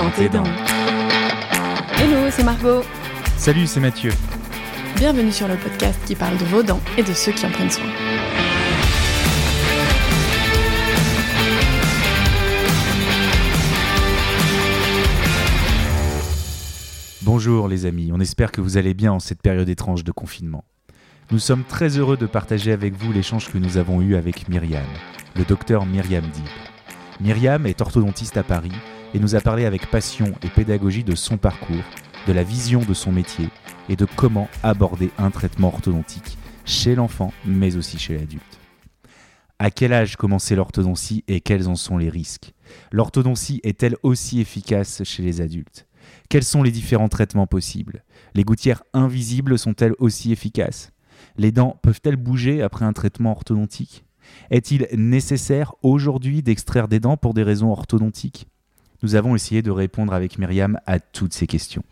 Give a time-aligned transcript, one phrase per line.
[0.00, 0.44] dans tes dents.
[1.98, 2.82] Hello, c'est Margot.
[3.36, 4.10] Salut, c'est Mathieu.
[4.96, 7.70] Bienvenue sur le podcast qui parle de vos dents et de ceux qui en prennent
[7.70, 7.84] soin.
[17.20, 20.64] Bonjour les amis, on espère que vous allez bien en cette période étrange de confinement.
[21.30, 24.82] Nous sommes très heureux de partager avec vous l'échange que nous avons eu avec Myriam,
[25.36, 26.44] le docteur Myriam Dib.
[27.20, 28.72] Myriam est orthodontiste à Paris
[29.14, 31.84] et nous a parlé avec passion et pédagogie de son parcours,
[32.26, 33.48] de la vision de son métier
[33.88, 38.60] et de comment aborder un traitement orthodontique chez l'enfant mais aussi chez l'adulte.
[39.58, 42.54] À quel âge commencer l'orthodontie et quels en sont les risques?
[42.92, 45.86] L'orthodontie est-elle aussi efficace chez les adultes?
[46.30, 48.04] Quels sont les différents traitements possibles?
[48.34, 50.92] Les gouttières invisibles sont-elles aussi efficaces?
[51.36, 54.04] Les dents peuvent-elles bouger après un traitement orthodontique?
[54.50, 58.46] Est-il nécessaire aujourd'hui d'extraire des dents pour des raisons orthodontiques?
[59.02, 61.82] Nous avons essayé de répondre avec Myriam à toutes ces questions.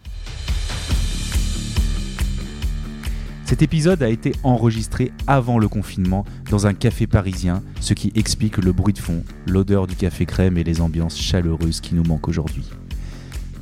[3.46, 8.58] Cet épisode a été enregistré avant le confinement dans un café parisien, ce qui explique
[8.58, 12.28] le bruit de fond, l'odeur du café crème et les ambiances chaleureuses qui nous manquent
[12.28, 12.68] aujourd'hui.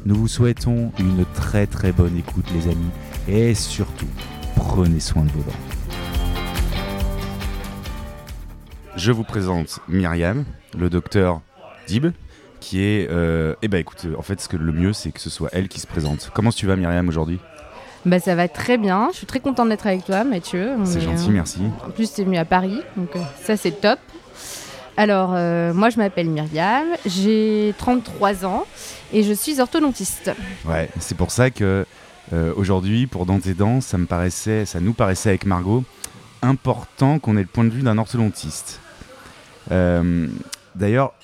[0.06, 2.90] Nous vous souhaitons une très très bonne écoute les amis
[3.28, 4.08] et surtout,
[4.56, 5.52] prenez soin de vos dents.
[8.96, 10.44] Je vous présente Myriam,
[10.76, 11.42] le docteur
[11.86, 12.06] Dib,
[12.66, 13.08] qui est...
[13.10, 15.68] Euh, eh ben écoute, en fait ce que le mieux c'est que ce soit elle
[15.68, 16.30] qui se présente.
[16.34, 17.38] Comment tu vas Myriam aujourd'hui?
[18.04, 20.72] Bah ça va très bien, je suis très contente d'être avec toi Mathieu.
[20.84, 21.60] C'est est, gentil, euh, merci.
[21.86, 24.00] En plus tu es venu à Paris, donc euh, ça c'est top.
[24.96, 28.66] Alors euh, moi je m'appelle Myriam, j'ai 33 ans
[29.12, 30.32] et je suis orthodontiste.
[30.64, 31.86] Ouais, c'est pour ça que
[32.32, 35.84] euh, aujourd'hui, pour Dans tes dents, ça me paraissait, ça nous paraissait avec Margot
[36.42, 38.80] important qu'on ait le point de vue d'un orthodontiste.
[39.70, 40.26] Euh,
[40.76, 41.14] D'ailleurs,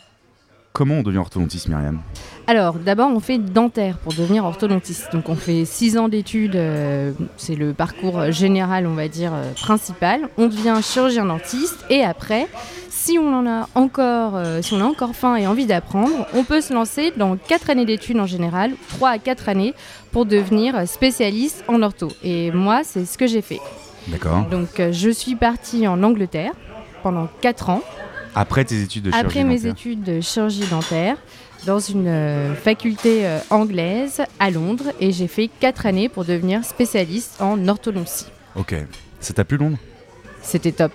[0.73, 2.01] comment on devient orthodontiste, Myriam?
[2.47, 5.13] Alors d'abord on fait dentaire pour devenir orthodontiste.
[5.13, 9.53] Donc on fait 6 ans d'études, euh, c'est le parcours général on va dire euh,
[9.55, 10.29] principal.
[10.39, 12.49] On devient chirurgien dentiste et après
[12.91, 16.45] si on en a encore, euh, si on a encore faim et envie d'apprendre, on
[16.45, 19.75] peut se lancer dans 4 années d'études en général, 3 à 4 années
[20.11, 22.09] pour devenir spécialiste en ortho.
[22.25, 23.61] Et moi c'est ce que j'ai fait.
[24.09, 24.47] D'accord.
[24.51, 26.53] Donc je suis partie en Angleterre
[27.05, 27.83] pendant 4 ans.
[28.35, 29.71] Après tes études de chirurgie Après mes dentaire.
[29.73, 31.17] études de chirurgie dentaire,
[31.67, 36.65] dans une euh, faculté euh, anglaise à Londres, et j'ai fait 4 années pour devenir
[36.65, 38.27] spécialiste en orthodontie.
[38.57, 38.75] Ok.
[39.21, 39.79] Ça t'a plu Londres?
[40.43, 40.93] C'était top,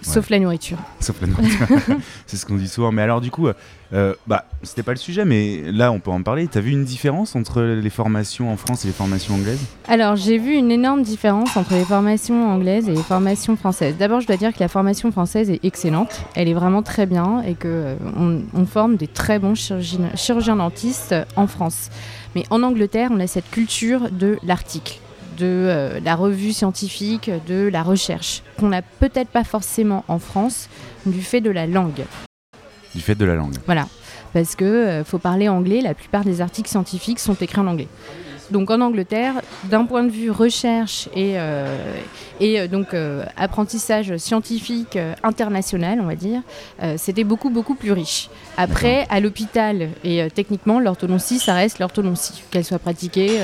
[0.00, 0.78] sauf la nourriture.
[1.00, 1.66] Sauf la nourriture.
[2.26, 2.92] c'est ce qu'on dit souvent.
[2.92, 3.48] Mais alors, du coup,
[3.92, 6.46] euh, bah, c'était pas le sujet, mais là, on peut en parler.
[6.46, 9.60] T'as vu une différence entre les formations en France et les formations anglaises?
[9.86, 13.96] Alors j'ai vu une énorme différence entre les formations anglaises et les formations françaises.
[13.98, 17.42] D'abord je dois dire que la formation française est excellente, elle est vraiment très bien
[17.42, 21.90] et que euh, on, on forme des très bons chirurgiens, chirurgiens dentistes euh, en France.
[22.34, 25.01] Mais en Angleterre on a cette culture de l'article
[25.36, 30.68] de euh, la revue scientifique, de la recherche, qu'on n'a peut-être pas forcément en France
[31.06, 32.04] du fait de la langue.
[32.94, 33.54] Du fait de la langue.
[33.66, 33.86] Voilà,
[34.32, 37.88] parce que euh, faut parler anglais, la plupart des articles scientifiques sont écrits en anglais.
[38.52, 41.94] Donc en Angleterre, d'un point de vue recherche et, euh,
[42.38, 46.42] et euh, donc euh, apprentissage scientifique euh, international, on va dire,
[46.98, 48.28] c'était beaucoup beaucoup plus riche.
[48.56, 53.38] Après, à l'hôpital et techniquement, l'orthodontie, ça reste l'orthodontie, qu'elle soit pratiquée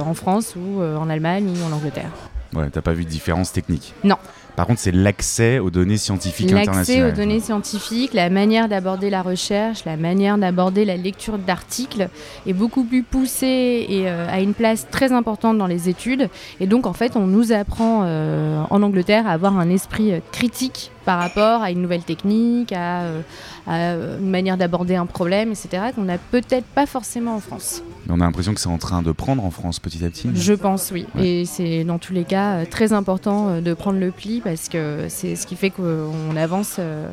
[0.00, 2.10] en France ou en Allemagne ou en Angleterre.
[2.54, 3.92] Ouais, t'as pas vu de différence technique?
[4.04, 4.16] Non.
[4.56, 7.12] Par contre, c'est l'accès aux données scientifiques L'accès internationales.
[7.12, 12.08] aux données scientifiques, la manière d'aborder la recherche, la manière d'aborder la lecture d'articles
[12.46, 16.28] est beaucoup plus poussée et euh, a une place très importante dans les études.
[16.60, 20.20] Et donc, en fait, on nous apprend euh, en Angleterre à avoir un esprit euh,
[20.30, 23.20] critique par rapport à une nouvelle technique, à, euh,
[23.66, 27.82] à, une manière d'aborder un problème, etc., qu'on n'a peut-être pas forcément en France.
[28.06, 30.28] Mais on a l'impression que c'est en train de prendre en France petit à petit.
[30.34, 31.06] Je pense, oui.
[31.14, 31.26] Ouais.
[31.26, 34.68] Et c'est dans tous les cas euh, très important euh, de prendre le pli parce
[34.68, 37.08] que c'est ce qui fait qu'on avance euh,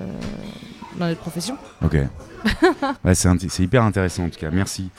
[1.00, 1.58] dans notre profession.
[1.84, 1.98] Ok.
[3.06, 4.50] ouais, c'est hyper intéressant en tout cas.
[4.52, 4.90] Merci.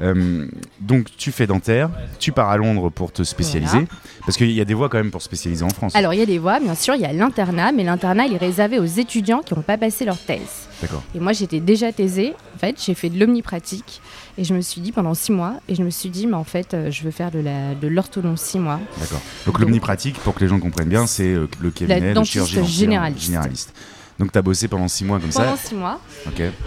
[0.00, 0.46] Euh,
[0.80, 1.88] donc tu fais dentaire,
[2.18, 3.86] tu pars à Londres pour te spécialiser, Voilà.
[4.26, 5.94] parce qu'il y a des voies quand même pour spécialiser en France.
[5.94, 8.34] Alors il y a des voies, bien sûr, il y a l'internat, mais l'internat il
[8.34, 10.68] est réservé aux étudiants qui n'ont pas passé leur thèse.
[10.82, 11.02] D'accord.
[11.14, 14.00] Et moi j'étais déjà thésée, en fait, j'ai fait de l'omnipratique
[14.36, 16.42] et je me suis dit pendant six mois, et je me suis dit, mais en
[16.42, 18.80] fait, euh, je veux faire de la- de l'orthodontie moi.
[18.98, 19.20] D'accord.
[19.46, 22.62] Donc l'omnipratique, pour que les gens comprennent bien, c'est euh, le cabinet, le dentiste chirurgien
[22.62, 23.26] dentaire généraliste.
[23.26, 23.74] généraliste.
[24.18, 25.68] Donc tu as bossé pendant six mois comme Pendant ça.
[25.68, 26.00] six mois.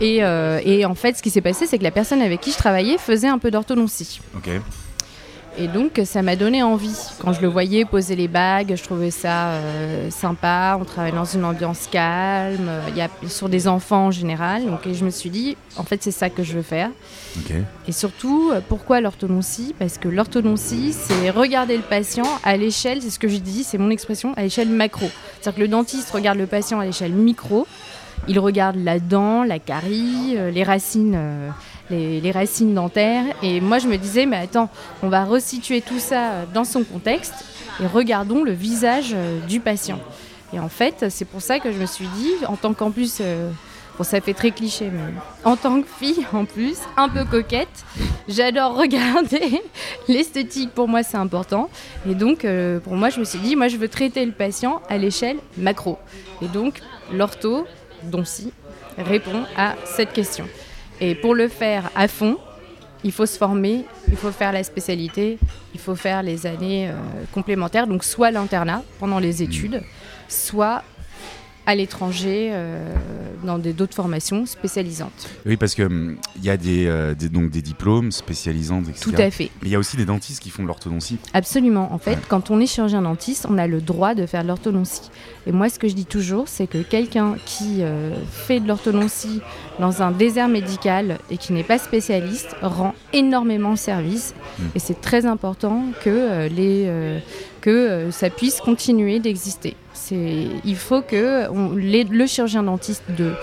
[0.01, 2.51] Et, euh, et en fait, ce qui s'est passé, c'est que la personne avec qui
[2.51, 4.19] je travaillais faisait un peu d'orthodontie.
[4.35, 4.49] Ok.
[5.59, 6.95] Et donc ça m'a donné envie.
[7.19, 10.77] Quand je le voyais poser les bagues, je trouvais ça euh, sympa.
[10.79, 14.65] On travaille dans une ambiance calme, il y a sur des enfants en général.
[14.65, 16.89] Donc et je me suis dit, en fait c'est ça que je veux faire.
[17.87, 19.73] Et surtout, pourquoi l'orthodontie?
[19.77, 23.77] Parce que l'orthodontie, c'est regarder le patient à l'échelle, c'est ce que je dis, c'est
[23.77, 25.09] mon expression, à l'échelle macro.
[25.41, 27.67] C'est-à-dire que le dentiste regarde le patient à l'échelle micro.
[28.27, 31.49] Il regarde la dent, la carie, euh, les racines, euh,
[31.89, 33.25] les, racines dentaires.
[33.43, 34.69] Et moi, je me disais, mais attends,
[35.03, 37.45] on va resituer tout ça dans son contexte
[37.81, 39.99] et regardons le visage euh, du patient.
[40.53, 43.17] Et en fait, c'est pour ça que je me suis dit, en tant qu'en plus,
[43.19, 43.51] euh,
[43.97, 45.13] bon, ça fait très cliché, mais
[45.43, 47.85] en tant que fille, en plus, un peu coquette,
[48.27, 49.61] j'adore regarder.
[50.07, 51.69] L'esthétique, pour moi, c'est important.
[52.09, 54.81] Et donc, euh, pour moi, je me suis dit, moi, je veux traiter le patient
[54.89, 55.97] à l'échelle macro.
[56.41, 56.79] Et donc,
[57.11, 57.65] l'ortho,
[58.03, 58.53] Doncy,
[58.97, 60.45] répond à cette question.
[60.99, 62.37] Et pour le faire à fond,
[63.03, 65.37] il faut se former, il faut faire la spécialité,
[65.73, 66.93] il faut faire les années euh,
[67.31, 69.83] complémentaires, donc soit l'internat pendant les études,
[70.27, 70.83] soit
[71.67, 72.79] à l'étranger euh,
[73.43, 75.29] dans d'autres formations spécialisantes.
[75.45, 78.99] Oui, parce qu'il y a des, euh, des- donc des diplômes spécialisants, etc.
[79.01, 79.51] Tout à fait.
[79.61, 81.17] Mais il y a aussi des dentistes qui font de l'orthodontie.
[81.33, 81.93] Absolument.
[81.93, 82.17] En fait, Ouais.
[82.29, 85.11] quand on est chirurgien dentiste, on a le droit de faire de l'orthodontie.
[85.45, 89.41] Et moi, ce que je dis toujours, c'est que quelqu'un qui euh, fait de l'orthodontie
[89.79, 94.33] dans un désert médical et qui n'est pas spécialiste rend énormément service.
[94.57, 94.63] Mm.
[94.75, 96.89] Et c'est très important que, les,
[97.59, 99.75] que euh, ça puisse continuer d'exister.
[100.11, 103.33] Il faut que on- les- le chirurgien dentiste de,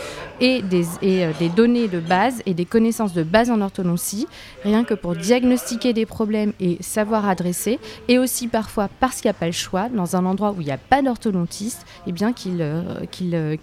[0.41, 4.27] ait des, euh, des données de base et des connaissances de base en orthodontie,
[4.65, 7.79] rien que pour diagnostiquer des problèmes et savoir adresser,
[8.09, 10.67] et aussi parfois parce qu'il n'y a pas le choix, dans un endroit où il
[10.67, 13.57] n'y a pas d'orthodontiste, eh bien qu'il euh, qu'il, euh,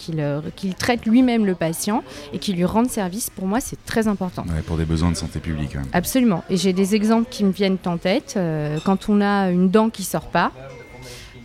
[0.55, 2.03] qu'il, traite lui-même le patient
[2.33, 4.43] et qu'il lui rende service, pour moi c'est très important.
[4.43, 5.75] Ouais, pour des besoins de santé publique.
[5.75, 5.81] ouais.
[5.93, 6.43] Absolument.
[6.49, 8.39] Et j'ai des exemples qui me viennent en tête.
[8.85, 10.51] Quand on a une dent qui sort pas,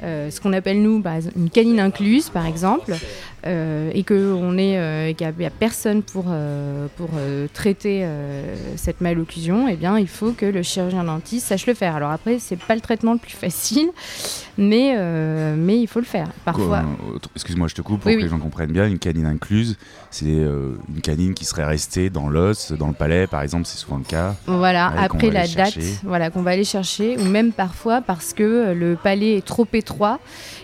[0.03, 2.95] ce qu'on appelle nous bah, une canine incluse par exemple,
[3.47, 8.07] euh, et qu'on est euh, qu'il n'y a, personne pour, euh, pour euh, traiter
[8.77, 11.97] cette malocclusion, eh bien il faut que le chirurgien dentiste sache le faire.
[11.97, 13.89] Alors après, c'est pas le traitement le plus facile,
[14.59, 14.97] mais,
[15.57, 16.29] mais il faut le faire.
[16.45, 16.83] Parfois.
[17.35, 18.25] Excuse-moi, je te coupe pour Oui, que oui.
[18.25, 18.87] les gens comprennent bien.
[18.87, 19.77] Une canine incluse,
[20.11, 23.99] c'est une canine qui serait restée dans l'os, dans le palais, par exemple, c'est souvent
[23.99, 24.35] le cas.
[24.47, 28.73] Voilà, Ouais, après la date, voilà, qu'on va aller chercher, ou même parfois parce que
[28.73, 30.19] le palais est trop étroit,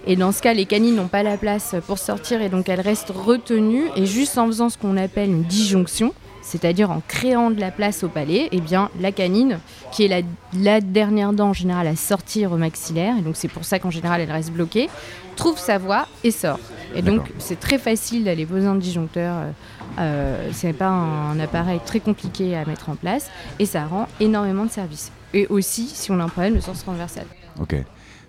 [0.07, 2.81] et dans ce cas, les canines n'ont pas la place pour sortir, et donc elles
[2.81, 7.61] restent retenues, et juste en faisant ce qu'on appelle une disjonction, c'est-à-dire en créant de
[7.61, 9.61] la place au palais, eh bien la canine,
[9.93, 10.21] qui est la,
[10.59, 13.91] la dernière dent en général à sortir au maxillaire, et donc c'est pour ça qu'en
[13.91, 14.89] général elle reste bloquée,
[15.37, 16.59] trouve sa voie et sort.
[16.95, 19.37] Et donc c'est très facile d'aller poser un disjoncteur.
[19.37, 19.51] euh,
[19.99, 24.65] euh, c'est pas un, appareil très compliqué à mettre en place et ça rend énormément
[24.65, 25.13] de services.
[25.35, 27.27] Et aussi, si on a un problème de sens transversal.
[27.61, 27.77] Ok.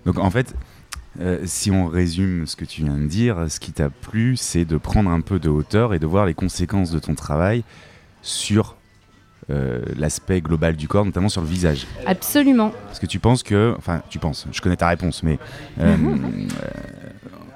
[0.04, 0.54] Donc en fait,
[1.20, 4.64] euh, si on résume ce que tu viens de dire, ce qui t'a plu, c'est
[4.64, 7.64] de prendre un peu de hauteur et de voir les conséquences de ton travail
[8.22, 8.76] sur
[9.50, 11.86] euh, l'aspect global du corps, notamment sur le visage.
[12.06, 12.72] Absolument.
[12.86, 15.38] Parce que tu penses que, enfin, tu penses, je connais ta réponse, mais
[15.80, 16.16] euh, euh,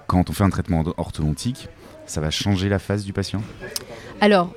[0.07, 1.69] quand on fait un traitement orthodontique,
[2.05, 3.43] ça va changer la face du patient?
[4.21, 4.53] Alors,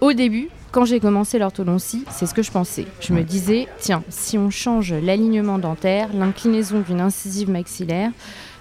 [0.00, 2.86] au début, quand j'ai commencé l'orthodontie, c'est ce que je pensais.
[3.00, 8.10] Je me disais, tiens, si on change l'alignement dentaire, l'inclinaison d'une incisive maxillaire,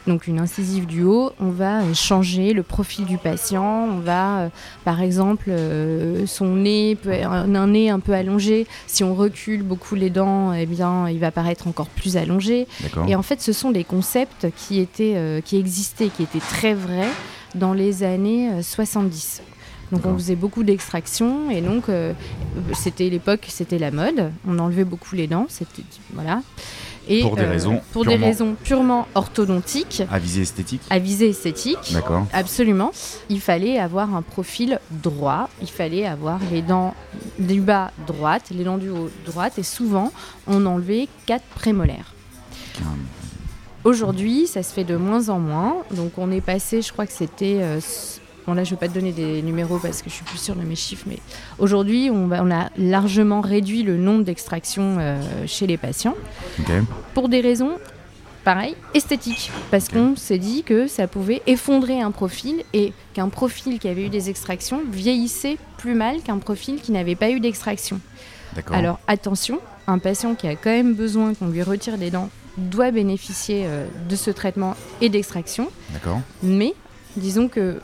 [0.07, 3.87] donc une incisive du haut, on va euh, changer le profil du patient.
[3.91, 4.49] On va, euh,
[4.83, 8.65] par exemple, euh, son nez, peut, un, un nez un peu allongé.
[8.87, 12.67] Si on recule beaucoup les dents, eh bien, il va paraître encore plus allongé.
[13.07, 16.73] Et en fait, ce sont des concepts qui, étaient, euh, qui existaient, qui étaient très
[16.73, 17.09] vrais
[17.55, 19.41] dans les années euh, 70.
[19.91, 22.13] Donc on faisait beaucoup d'extractions et donc euh,
[22.73, 24.31] c'était l'époque, c'était la mode.
[24.47, 25.81] On enlevait beaucoup les dents, c'était
[26.13, 26.41] voilà.
[27.11, 31.29] Et, Pour des raisons pour des purement- raisons purement orthodontiques, À visée esthétique à visée
[31.29, 31.91] esthétique.
[31.91, 32.27] D'accord.
[32.33, 32.91] Absolument.
[33.29, 35.49] Il fallait avoir un profil droit.
[35.59, 36.93] Il fallait avoir les dents
[37.39, 39.57] du bas droites, les dents du haut droites.
[39.57, 40.11] Et souvent,
[40.45, 42.13] on enlevait quatre prémolaires.
[43.83, 45.77] Aujourd'hui, ça se fait de moins en moins.
[45.91, 47.57] Donc, on est passé, je crois que c'était.
[47.61, 47.79] euh,
[48.49, 50.39] Bon, là, je ne vais pas te donner des numéros parce que je suis plus
[50.39, 51.19] sûre de mes chiffres, mais
[51.59, 56.15] aujourd'hui, on, a largement réduit le nombre d'extractions euh, chez les patients
[57.13, 57.77] pour des raisons,
[58.43, 59.51] pareil, esthétiques.
[59.69, 64.07] Parce qu'on s'est dit que ça pouvait effondrer un profil et qu'un profil qui avait
[64.07, 68.01] eu des extractions vieillissait plus mal qu'un profil qui n'avait pas eu d'extraction.
[68.71, 72.89] Alors attention, un patient qui a quand même besoin qu'on lui retire des dents doit
[72.89, 76.19] bénéficier euh, de ce traitement et d'extraction, D'accord.
[76.41, 76.73] mais
[77.15, 77.79] disons que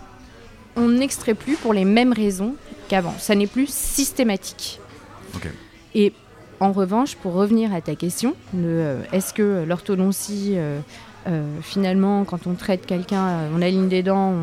[0.76, 2.56] on n'extrait plus pour les mêmes raisons
[2.88, 3.14] qu'avant.
[3.20, 4.80] Ça n'est plus systématique.
[5.94, 6.14] Et
[6.62, 8.34] En revanche, pour revenir à ta question,
[9.12, 10.56] est-ce que l'orthodontie,
[11.62, 14.34] finalement, quand on traite quelqu'un, on aligne des dents,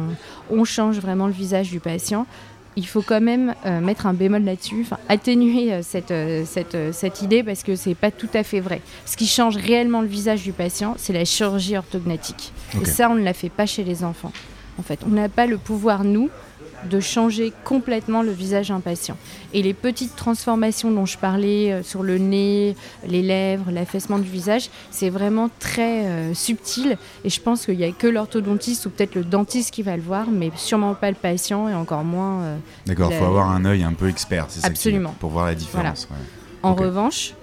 [0.51, 2.27] on, change vraiment le visage du patient
[2.75, 6.15] il faut quand même mettre un bémol là-dessus, atténuer cette,
[6.47, 8.81] cette, idée parce que c'est pas tout à fait vrai.
[9.05, 12.53] Ce qui change réellement le visage du patient, c'est la chirurgie orthognatique.
[12.81, 14.33] Et ça, on ne la fait pas chez les enfants.
[14.79, 16.31] En fait, on n'a pas le pouvoir, nous,
[16.89, 19.17] de changer complètement le visage impatient.
[19.53, 22.77] Et les petites transformations dont je parlais euh, sur le nez,
[23.07, 26.97] les lèvres, l'affaissement du visage, c'est vraiment très euh, subtil.
[27.25, 30.03] Et je pense qu'il n'y a que l'orthodontiste ou peut-être le dentiste qui va le
[30.03, 32.43] voir, mais sûrement pas le patient et encore moins.
[32.43, 35.15] Euh, D'accord, il faut avoir un œil un peu expert, c'est ça Absolument.
[35.21, 36.09] pour voir la différence.
[36.63, 37.35] En revanche,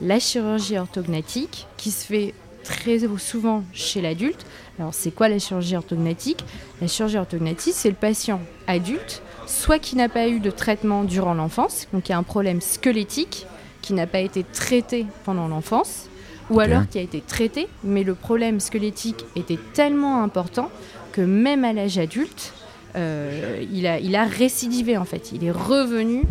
[0.00, 4.46] la chirurgie orthognatique, qui se fait très souvent chez l'adulte,
[4.78, 6.44] alors, c'est quoi la chirurgie orthognatique?
[6.80, 11.34] La chirurgie orthognatique, c'est le patient adulte, soit qui n'a pas eu de traitement durant
[11.34, 13.46] l'enfance, donc qui a un problème squelettique
[13.82, 16.08] qui n'a pas été traité pendant l'enfance,
[16.50, 20.70] ou alors qui a été traité, mais le problème squelettique était tellement important
[21.12, 22.52] que même à l'âge adulte,
[22.96, 25.32] euh, il, a, il a récidivé en fait.
[25.32, 26.22] Il est revenu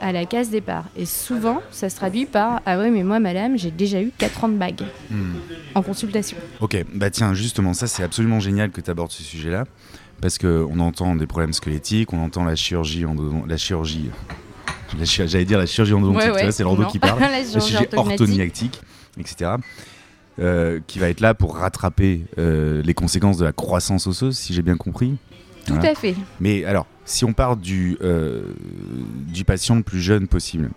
[0.00, 0.84] à la case départ.
[0.96, 4.44] Et souvent, ça se traduit par Ah ouais, mais moi, madame, j'ai déjà eu 4
[4.44, 5.34] ans de bague hmm.
[5.74, 6.36] en consultation.
[6.60, 9.64] Ok, bah tiens, justement, ça, c'est absolument génial que tu abordes ce sujet-là.
[10.20, 13.04] Parce qu'on entend des problèmes squelettiques, on entend la chirurgie,
[13.46, 14.10] la chirurgie
[15.02, 17.20] J'allais dire la chirurgie endodontique, c'est l'ordo qui parle.
[17.20, 18.80] la chirurgie, orthognactique,
[19.18, 19.52] etc.
[20.40, 24.54] Euh, qui va être là pour rattraper euh, les conséquences de la croissance osseuse, si
[24.54, 25.16] j'ai bien compris.
[25.66, 26.14] Tout à fait.
[26.40, 28.42] Mais alors, si on part du, euh,
[29.26, 30.70] du patient le plus jeune possible,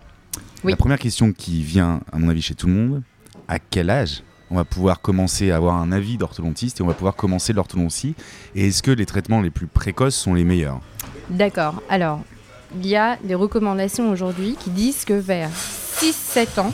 [0.64, 3.02] la première question qui vient, à mon avis, chez tout le monde,
[3.48, 6.94] à quel âge on va pouvoir commencer à avoir un avis d'orthodontiste et on va
[6.94, 8.14] pouvoir commencer l'orthodontie
[8.54, 10.80] Et est-ce que les traitements les plus précoces sont les meilleurs?
[11.30, 11.82] D'accord.
[11.88, 12.20] Alors,
[12.74, 16.72] il y a des recommandations aujourd'hui qui disent que vers 6-7 ans,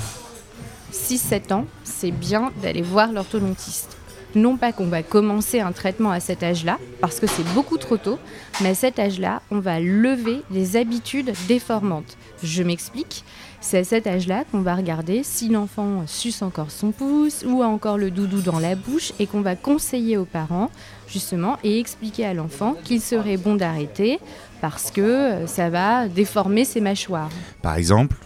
[0.93, 3.98] 6-7 ans, c'est bien d'aller voir l'orthodontiste
[4.35, 7.97] non pas qu'on va commencer un traitement à cet âge-là, parce que c'est beaucoup trop
[7.97, 8.19] tôt,
[8.61, 12.17] mais à cet âge-là, on va lever les habitudes déformantes.
[12.43, 13.25] Je m'explique.
[13.61, 17.67] C'est à cet âge-là qu'on va regarder si l'enfant suce encore son pouce ou a
[17.67, 20.71] encore le doudou dans la bouche et qu'on va conseiller aux parents
[21.09, 24.21] justement et expliquer à l'enfant qu'il serait bon d'arrêter
[24.61, 27.31] parce que euh, ça va déformer ses mâchoires.
[27.63, 28.17] Par exemple,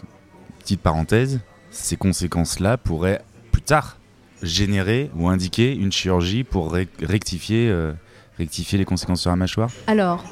[0.59, 1.41] petite parenthèse,
[1.71, 3.99] ces conséquences-là pourraient plus tard
[4.43, 7.93] générer ou indiquer une chirurgie pour rectifier, euh,
[8.39, 10.25] rectifier les conséquences sur la mâchoire Alors,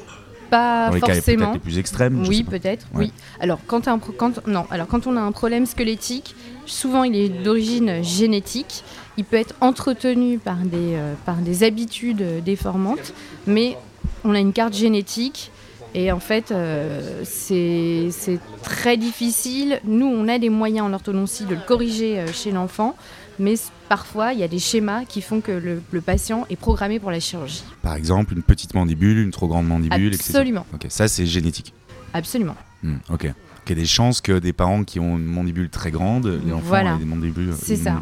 [0.49, 1.45] pas Dans les forcément.
[1.47, 2.25] Cas les plus extrêmes.
[2.27, 2.85] Oui, peut-être.
[2.93, 3.13] Oui.
[3.39, 7.29] Alors quand, un, quand, non, alors quand on a un problème squelettique, souvent il est
[7.29, 8.83] d'origine génétique.
[9.17, 13.13] Il peut être entretenu par des, euh, par des habitudes déformantes,
[13.47, 13.77] mais
[14.23, 15.51] on a une carte génétique.
[15.93, 19.81] Et en fait, euh, c'est très difficile.
[19.83, 22.95] Nous, on a des moyens en orthodontie de le corriger chez l'enfant
[23.41, 23.55] mais
[23.89, 27.19] parfois il y a des schémas qui font que le, patient est programmé pour la
[27.19, 27.63] chirurgie.
[27.81, 30.65] Par exemple, une petite mandibule, une trop grande mandibule, Absolument.
[30.73, 31.73] Ok, ça c'est génétique.
[32.13, 32.55] Absolument.
[32.83, 33.31] Hmm, ok.
[33.65, 36.51] Il y a des chances que des parents qui ont une mandibule très grande, les
[36.51, 37.53] enfants aient des mandibules,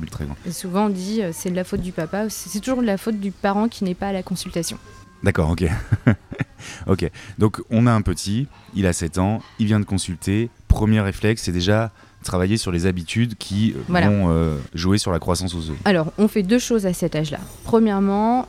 [0.09, 0.37] très grandes.
[0.45, 2.97] Et souvent on dit euh, c'est de la faute du papa, c'est toujours de la
[2.97, 4.77] faute du parent qui n'est pas à la consultation.
[5.21, 5.65] D'accord, ok.
[6.87, 7.11] ok.
[7.37, 10.49] Donc on a un petit, il a 7 ans, il vient de consulter.
[10.67, 11.91] Premier réflexe, c'est déjà
[12.23, 16.27] travailler sur les habitudes qui euh, vont euh, jouer sur la croissance osseuse Alors, on
[16.27, 17.39] fait deux choses à cet âge-là.
[17.63, 18.47] Premièrement,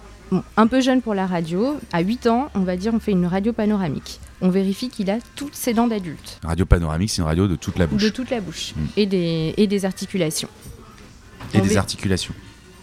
[0.56, 3.26] un peu jeune pour la radio, à 8 ans, on va dire on fait une
[3.26, 4.20] radio panoramique.
[4.40, 6.40] On vérifie qu'il a toutes ses dents d'adulte.
[6.42, 8.02] Radio panoramique, c'est une radio de toute la bouche.
[8.02, 8.74] De toute la bouche.
[8.96, 10.48] Et, des, et des articulations.
[11.52, 12.34] Et des articulations.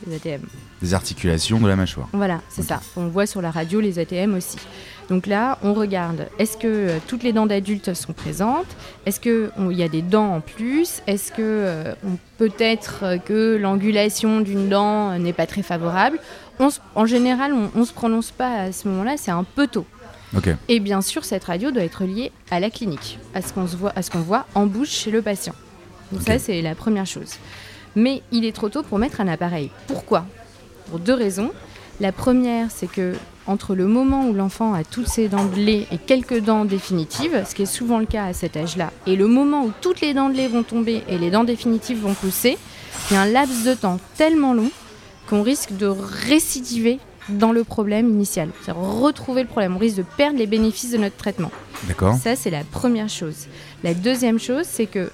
[0.06, 0.42] Des ATM.
[0.82, 2.08] Des articulations de la mâchoire.
[2.14, 2.82] Voilà, c'est ça.
[2.96, 4.58] On voit sur la radio les ATM aussi.
[5.10, 8.68] Donc là, on regarde, est-ce que euh, toutes les dents d'adultes sont présentes?
[9.06, 11.02] Est-ce qu'il y a des dents en plus?
[11.08, 11.94] Est-ce que euh,
[12.38, 16.20] peut-être euh, que l'angulation d'une dent n'est pas très favorable?
[16.96, 19.86] En général, on ne se prononce pas à ce moment-là, c'est un peu tôt.
[20.68, 23.94] Et bien sûr, cette radio doit être liée à la clinique, à ce qu'on voit,
[24.16, 25.54] voit en bouche chez le patient.
[26.12, 27.36] Donc ça, c'est la première chose.
[27.96, 29.72] Mais il est trop tôt pour mettre un appareil.
[29.88, 30.26] Pourquoi?
[30.90, 31.52] Pour deux raisons.
[32.00, 33.14] La première, c'est que
[33.48, 37.44] entre le moment où l'enfant a toutes ses dents de lait et quelques dents définitives,
[37.48, 40.14] ce qui est souvent le cas à cet âge-là, et le moment où toutes les
[40.14, 42.58] dents de lait vont tomber et les dents définitives vont pousser,
[43.10, 44.70] il y a un laps de temps tellement long
[45.30, 47.00] qu'on risque de récidiver
[47.30, 48.50] dans le problème initial.
[48.62, 49.76] C'est-à-dire retrouver le problème.
[49.76, 51.52] On risque de perdre les bénéfices de notre traitement.
[51.84, 52.16] D'accord.
[52.16, 53.48] Ça, c'est la première chose.
[53.84, 55.12] La deuxième chose, c'est que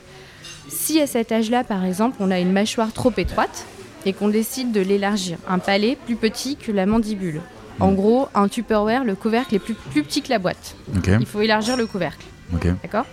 [0.69, 3.65] si à cet âge-là, par exemple, on a une mâchoire trop étroite,
[4.05, 5.37] et qu'on décide de l'élargir.
[5.47, 7.41] Un palais plus petit que la mandibule.
[7.80, 7.96] En hmm.
[7.96, 10.75] gros, un Tupperware, le couvercle est plus, plus petit que la boîte.
[11.20, 12.25] Il faut élargir le couvercle.
[12.51, 13.06] D'accord?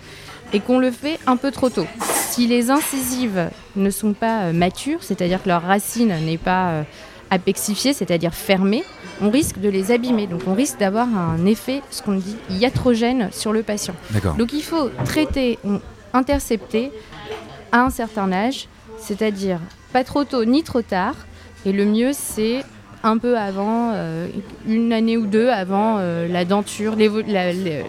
[0.52, 1.86] Et qu'on le fait un peu trop tôt.
[2.02, 6.82] Si les incisives ne sont pas euh, matures, c'est-à-dire que leur racine n'est pas euh,
[7.30, 8.84] apexifiée, c'est-à-dire fermée,
[9.20, 10.26] on risque de les abîmer.
[10.26, 13.94] Donc on risque d'avoir un effet, ce qu'on dit, iatrogène sur le patient.
[14.38, 15.80] Donc il faut traiter, on-
[16.12, 16.92] intercepter
[17.72, 19.60] à un certain âge, c'est-à-dire
[19.92, 21.14] pas trop tôt ni trop tard.
[21.64, 22.64] Et le mieux, c'est
[23.02, 24.28] un peu avant, euh,
[24.66, 27.82] une année ou deux avant euh, la denture, la, la-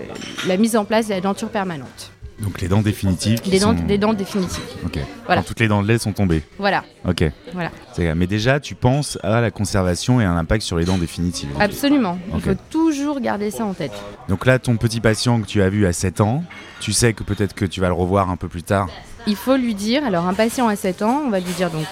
[0.47, 2.11] la mise en place de la denture permanente.
[2.39, 3.39] Donc les dents définitives.
[3.45, 4.63] Les dents, sont- les dents définitives.
[4.83, 4.97] Ok.
[5.27, 5.41] Voilà.
[5.41, 6.41] Quand toutes les dents de lait sont tombées.
[6.57, 7.23] Voilà, Ok.
[7.53, 7.69] voilà.
[8.15, 11.49] Mais déjà, tu penses à la conservation et à l'impact sur les dents définitives.
[11.59, 12.17] Absolument.
[12.33, 13.91] Il faut toujours garder ça en tête.
[14.27, 16.43] Donc là, ton petit patient que tu as vu à 7 ans,
[16.79, 18.89] tu sais que peut-être que tu vas le revoir un peu plus tard.
[19.27, 21.85] Il faut lui dire, alors un patient à 7 ans, on va lui dire donc,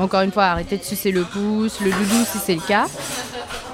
[0.00, 2.86] encore une fois, arrêtez de sucer le pouce, le doudou si c'est le cas.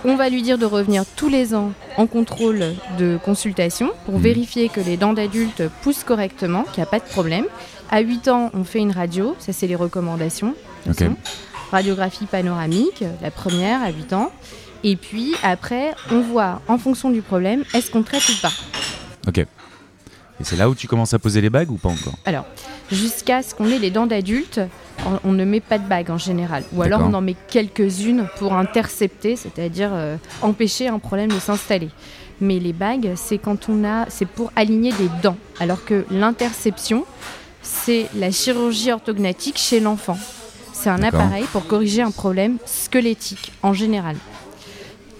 [0.04, 4.22] On va lui dire de revenir tous les ans en contrôle de consultation pour Mhm.
[4.22, 7.44] vérifier que les dents d'adulte poussent correctement, qu'il n'y a pas de problème.
[7.90, 10.54] À 8 ans, on fait une radio, ça c'est les recommandations.
[11.70, 14.30] Radiographie panoramique, la première à 8 ans.
[14.84, 18.52] Et puis après, on voit en fonction du problème, est-ce qu'on traite ou pas.
[19.28, 19.46] Ok.
[20.42, 22.14] Et c'est là où tu commences à poser les bagues ou pas encore?
[22.24, 22.44] Alors,
[22.90, 24.60] jusqu'à ce qu'on ait les dents d'adulte,
[25.06, 26.64] on, on ne met pas de bague en général.
[26.72, 31.90] Ou alors on en met quelques-unes pour intercepter, c'est-à-dire euh, empêcher un problème de s'installer.
[32.40, 35.36] Mais les bagues, c'est quand on a, c'est pour aligner des dents.
[35.60, 37.04] Alors que l'interception,
[37.62, 40.18] c'est la chirurgie orthognatique chez l'enfant.
[40.72, 44.16] C'est un appareil pour corriger un problème squelettique en général.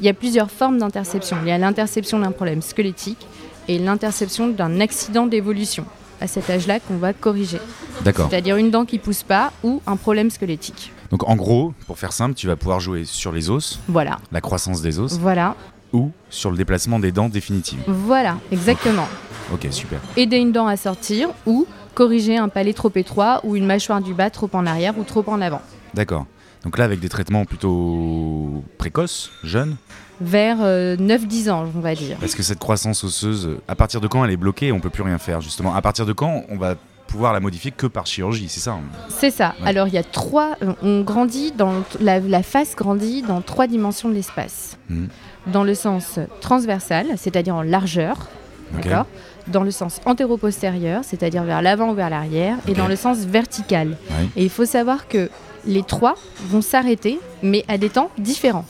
[0.01, 1.37] Il y a plusieurs formes d'interception.
[1.45, 3.25] Il y a l'interception d'un problème squelettique
[3.69, 5.85] et l'interception d'un accident d'évolution.
[6.21, 7.59] À cet âge-là qu'on va corriger.
[8.05, 8.29] D'accord.
[8.31, 10.93] C'est-à-dire une dent qui pousse pas ou un problème squelettique.
[11.11, 14.41] Donc en gros, pour faire simple, tu vas pouvoir jouer sur les os, Voilà, la
[14.41, 15.57] croissance des os, voilà,
[15.93, 17.81] ou sur le déplacement des dents définitives.
[17.89, 19.09] voilà, exactement.
[19.53, 19.99] Ok, super.
[20.17, 24.15] Aider une dent à sortir ou corriger un palais trop étroit ou une mâchoire du
[24.15, 25.61] bas trop en arrière ou trop en avant.
[25.93, 26.27] D'accord.
[26.65, 29.77] Donc là, avec des traitements plutôt précoces, jeunes,
[30.23, 32.17] Vers euh, 9-10 ans, on va dire.
[32.21, 35.03] parce que cette croissance osseuse, à partir de quand elle est bloquée, on peut plus
[35.03, 35.75] rien faire justement.
[35.75, 36.75] À partir de quand on va
[37.09, 39.55] pouvoir la modifier que par chirurgie, c'est ça hein C'est ça.
[39.61, 39.69] Ouais.
[39.69, 40.57] Alors il y a trois.
[40.63, 44.79] euh, On grandit dans la, la face grandit dans trois dimensions de l'espace.
[44.89, 45.09] Mhm.
[45.49, 48.29] Dans le sens transversal, c'est-à-dire en largeur,
[48.73, 49.07] d'accord.
[49.49, 53.89] Dans le sens antéro-postérieur, c'est-à-dire vers l'avant ou vers l'arrière, et dans le sens vertical.
[54.11, 54.29] Ouais.
[54.37, 55.29] Et il faut savoir que
[55.67, 56.15] les trois
[56.49, 58.65] vont s'arrêter, mais à des temps différents.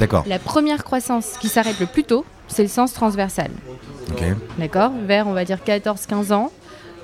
[0.00, 0.24] D'accord.
[0.26, 3.50] La première croissance qui s'arrête le plus tôt, c'est le sens transversal.
[4.58, 6.52] D'accord Vers, on va dire, 14-15 ans.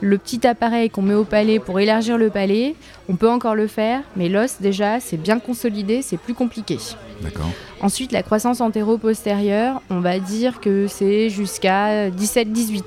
[0.01, 2.75] Le petit appareil qu'on met au palais pour élargir le palais,
[3.09, 6.77] on peut encore le faire, mais l'os, déjà, c'est bien consolidé, c'est plus compliqué.
[7.21, 7.47] D'accord.
[7.81, 12.83] Ensuite, la croissance antéro-postérieure, on va dire que c'est jusqu'à 17-18.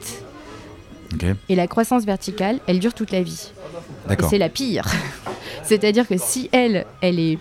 [1.13, 1.25] Ok.
[1.47, 3.51] Et la croissance verticale, elle dure toute la vie.
[4.09, 4.85] Et c'est la pire.
[5.63, 7.39] C'est-à-dire que si elle, elle est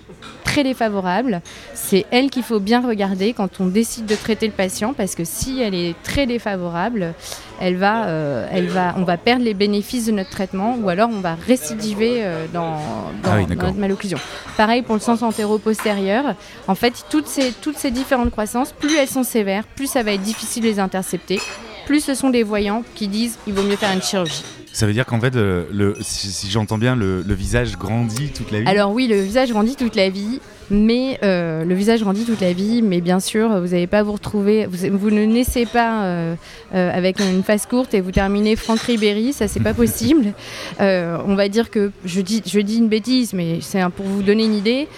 [0.54, 1.40] très défavorable,
[1.74, 5.24] c'est elle qu'il faut bien regarder quand on décide de traiter le patient, parce que
[5.24, 7.12] si elle est très défavorable,
[7.60, 11.10] elle va, euh, elle va, on va perdre les bénéfices de notre traitement, ou alors
[11.12, 12.76] on va récidiver euh, dans,
[13.24, 13.64] dans- Ah oui, dans d'accord.
[13.70, 14.18] notre malocclusion.
[14.56, 16.36] Pareil pour le sens antéro-postérieur.
[16.68, 20.12] En fait, toutes ces, toutes ces différentes croissances, plus elles sont sévères, plus ça va
[20.12, 21.40] être difficile de les intercepter,
[21.84, 24.44] plus ce sont des voyants qui disent il vaut mieux faire une chirurgie.
[24.74, 28.66] Ça veut dire qu'en fait, euh, si, j'entends bien, le visage grandit toute la vie.
[28.66, 32.52] Alors oui, le visage grandit toute la vie, mais euh, le visage grandit toute la
[32.52, 36.34] vie, mais bien sûr, vous n'allez pas vous retrouver, vous, vous ne naissez pas euh,
[36.74, 40.32] euh, avec une face courte et vous terminez Franck Ribéry, ça c'est pas possible.
[40.80, 44.44] On va dire que je dis, je dis une bêtise, mais c'est pour vous donner
[44.44, 44.88] une idée.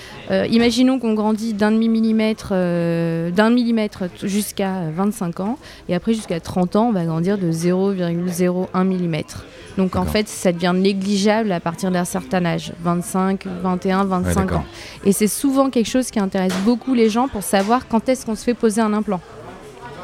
[0.50, 6.40] Imaginons qu'on grandit d'un demi millimètre, euh, d'un millimètre jusqu'à 25 ans, et après jusqu'à
[6.40, 9.44] 30 ans, on va grandir de 0,01 millimètre.
[9.78, 14.34] Donc en fait, ça devient négligeable à partir d'un certain âge, 25, 21, Ouais, 25
[14.34, 14.58] d'accord.
[14.60, 14.64] ans.
[15.04, 18.34] Et c'est souvent quelque chose qui intéresse beaucoup les gens pour savoir quand est-ce qu'on
[18.36, 19.20] se fait poser un implant.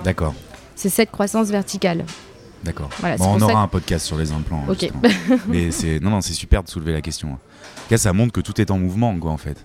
[0.04, 0.34] D'accord.
[0.74, 2.04] C'est cette croissance verticale.
[2.64, 2.90] D'accord.
[2.98, 4.64] Voilà, Bon, c'est on aura un podcast sur les implants.
[4.68, 4.90] Ok.
[5.48, 7.30] Mais c'est non, non, c'est super de soulever la question.
[7.30, 9.64] Tout cas, ça montre que tout est en mouvement, quoi, en fait.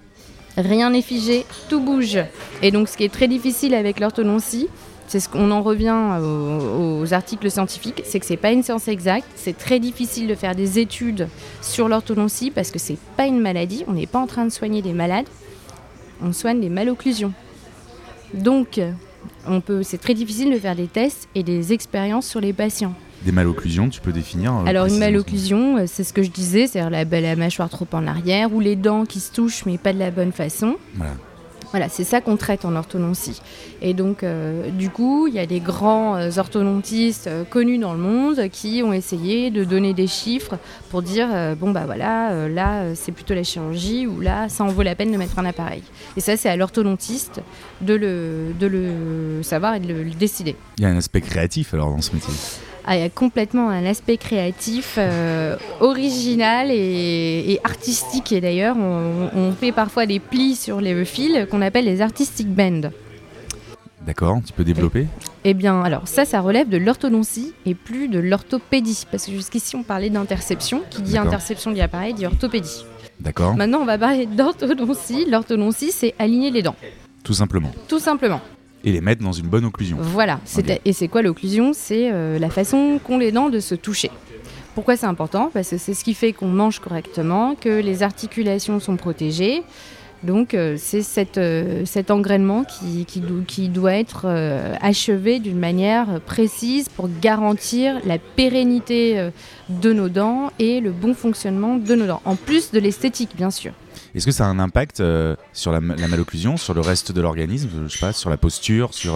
[0.57, 2.17] Rien n'est figé, tout bouge.
[2.63, 4.67] Et donc, ce qui est très difficile avec l'orthodontie,
[5.07, 8.87] c'est ce qu'on en revient aux, aux articles scientifiques, c'est que c'est pas une science
[8.87, 9.27] exacte.
[9.35, 11.29] C'est très difficile de faire des études
[11.61, 13.85] sur l'orthodontie parce que c'est pas une maladie.
[13.87, 15.27] On n'est pas en train de soigner des malades,
[16.21, 17.33] on soigne des malocclusions.
[18.33, 18.79] Donc,
[19.47, 22.93] on peut, c'est très difficile de faire des tests et des expériences sur les patients.
[23.23, 26.67] Des malocclusions, tu peux définir euh, Alors une malocclusion, euh, c'est ce que je disais,
[26.67, 29.91] c'est-à-dire la, la mâchoire trop en arrière ou les dents qui se touchent mais pas
[29.91, 30.75] de la bonne façon.
[30.95, 31.13] Voilà.
[31.71, 33.41] Voilà, c'est ça qu'on traite en orthodontie.
[33.81, 37.93] Et donc, euh, du coup, il y a des grands euh, orthodontistes euh, connus dans
[37.93, 40.57] le monde qui ont essayé de donner des chiffres
[40.89, 41.27] pour dire
[41.59, 45.11] bon, bah voilà, là, c'est plutôt la chirurgie ou là, ça en vaut la peine
[45.11, 45.83] de mettre un appareil.
[46.15, 47.41] Et ça, c'est à l'orthodontiste
[47.81, 50.55] de le, de le savoir et de le, le décider.
[50.77, 52.33] Il y a un aspect créatif alors dans ce métier.
[52.89, 58.31] Il y a complètement un aspect créatif, euh, original et, et artistique.
[58.31, 62.47] Et d'ailleurs, on, on fait parfois des plis sur les fils qu'on appelle les artistic
[62.47, 62.89] bends.
[64.05, 65.05] D'accord, tu peux développer
[65.43, 69.03] Eh bien, alors ça, ça relève de l'orthodontie et plus de l'orthopédie.
[69.11, 70.81] Parce que jusqu'ici, on parlait d'interception.
[70.89, 72.85] Qui dit interception dit appareil, dit orthopédie.
[73.19, 75.25] D'accord, Maintenant, on va parler d'orthodontie.
[75.29, 76.75] L'orthodontie, c'est aligner les dents,
[77.23, 77.71] tout simplement.
[77.89, 78.39] tout simplement.
[78.87, 79.97] Et les mettre dans une bonne occlusion.
[79.99, 80.39] Voilà.
[80.85, 81.71] Et c'est quoi l'occlusion?
[81.73, 84.09] C'est euh, la façon qu'ont les dents de se toucher.
[84.75, 85.49] Pourquoi c'est important?
[85.53, 89.63] Parce que c'est ce qui fait qu'on mange correctement, que les articulations sont protégées.
[90.23, 95.39] Donc euh, c'est cette, euh, cet engrainement qui, qui, do- qui doit être euh, achevé
[95.39, 99.29] d'une manière précise pour garantir la pérennité
[99.69, 102.21] de nos dents et le bon fonctionnement de nos dents.
[102.23, 103.73] En plus de l'esthétique, bien sûr.
[104.17, 107.21] Est-ce que ça a un impact euh, sur la, la malocclusion, sur le reste de
[107.21, 109.15] l'organisme, je sais pas, sur la posture, sur...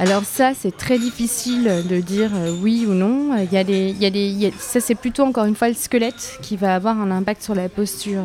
[0.00, 3.36] Alors ça, c'est très difficile de dire euh, oui ou non.
[3.36, 5.74] Il y a des, il y a des, ça, c'est plutôt encore une fois le
[5.74, 8.22] squelette qui va avoir un impact sur la posture.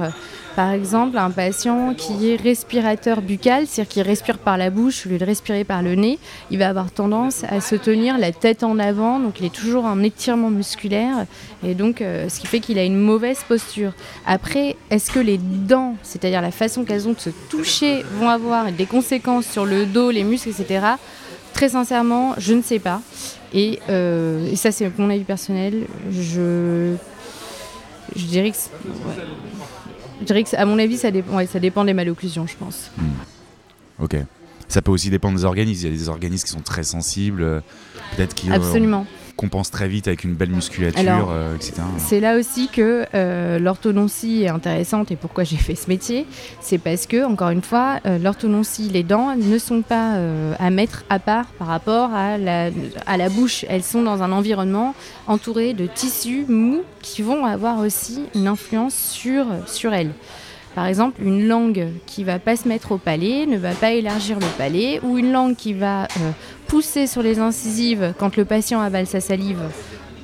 [0.55, 5.09] Par exemple, un patient qui est respirateur buccal, c'est-à-dire qui respire par la bouche au
[5.09, 6.19] lieu de respirer par le nez,
[6.51, 9.85] il va avoir tendance à se tenir la tête en avant, donc il est toujours
[9.85, 11.25] en étirement musculaire,
[11.65, 13.93] et donc euh, ce qui fait qu'il a une mauvaise posture.
[14.27, 18.71] Après, est-ce que les dents, c'est-à-dire la façon qu'elles ont de se toucher, vont avoir
[18.71, 20.81] des conséquences sur le dos, les muscles, etc.
[21.53, 23.01] Très sincèrement, je ne sais pas.
[23.53, 25.85] Et, euh, et ça, c'est mon avis personnel.
[26.11, 26.95] Je,
[28.15, 29.25] je dirais que, ouais.
[30.21, 32.91] je dirais que, à mon avis, ça dépend, ouais, ça dépend des malocclusions, je pense.
[33.99, 34.15] Ok.
[34.67, 35.87] Ça peut aussi dépendre des organismes.
[35.87, 37.59] Il y a des organismes qui sont très sensibles, euh,
[38.15, 39.05] peut-être qui euh, Absolument.
[39.35, 41.81] Compensent très vite avec une belle musculature, Alors, euh, etc.
[41.97, 46.25] C'est là aussi que euh, l'orthodontie est intéressante et pourquoi j'ai fait ce métier.
[46.61, 50.69] C'est parce que, encore une fois, euh, l'orthodontie, les dents ne sont pas euh, à
[50.69, 52.69] mettre à part par rapport à la,
[53.07, 53.65] à la bouche.
[53.69, 54.93] Elles sont dans un environnement
[55.27, 60.11] entouré de tissus mous qui vont avoir aussi une influence sur, sur elles.
[60.75, 64.39] Par exemple, une langue qui va pas se mettre au palais ne va pas élargir
[64.39, 66.31] le palais, ou une langue qui va euh,
[66.73, 69.59] pousser sur les incisives quand le patient avale sa salive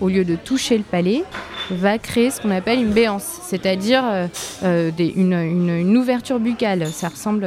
[0.01, 1.23] au lieu de toucher le palais,
[1.69, 4.25] va créer ce qu'on appelle une béance, c'est-à-dire euh,
[4.63, 6.87] euh, une, une- une ouverture buccale.
[6.87, 7.45] Ça ressemble.